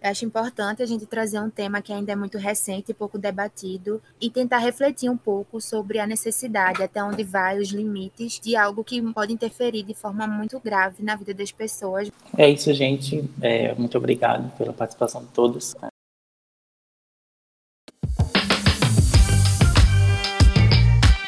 Eu 0.02 0.12
acho 0.12 0.26
importante 0.26 0.84
a 0.84 0.86
gente 0.86 1.08
trazer 1.08 1.40
um 1.40 1.50
tema 1.50 1.82
que 1.82 1.92
ainda 1.92 2.12
é 2.12 2.16
muito 2.16 2.38
recente 2.38 2.92
e 2.92 2.94
pouco 2.94 3.18
debatido 3.18 4.02
e 4.22 4.30
tentar 4.30 4.60
refletir 4.60 5.10
um 5.10 5.18
pouco 5.18 5.60
sobre 5.60 6.00
a 6.00 6.06
necessidade, 6.06 6.84
até 6.84 7.04
onde 7.04 7.24
vai 7.24 7.60
os 7.60 7.70
limites 7.70 8.40
de 8.40 8.56
algo 8.56 8.84
que 8.84 9.02
pode 9.12 9.34
interferir 9.34 9.82
de 9.82 9.96
forma 9.96 10.28
muito 10.28 10.60
grave 10.60 11.04
na 11.04 11.16
vida 11.16 11.34
das 11.34 11.52
pessoas. 11.52 12.12
É 12.38 12.48
isso, 12.48 12.72
gente. 12.74 13.28
É, 13.42 13.74
muito 13.74 13.98
obrigado 13.98 14.56
pela 14.56 14.72
participação 14.72 15.22
de 15.22 15.30
todos. 15.30 15.76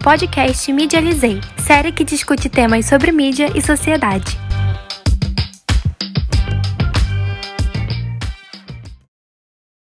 Podcast 0.09 0.73
Medializei, 0.73 1.39
série 1.55 1.91
que 1.91 2.03
discute 2.03 2.49
temas 2.49 2.87
sobre 2.87 3.11
mídia 3.11 3.51
e 3.53 3.61
sociedade. 3.61 4.48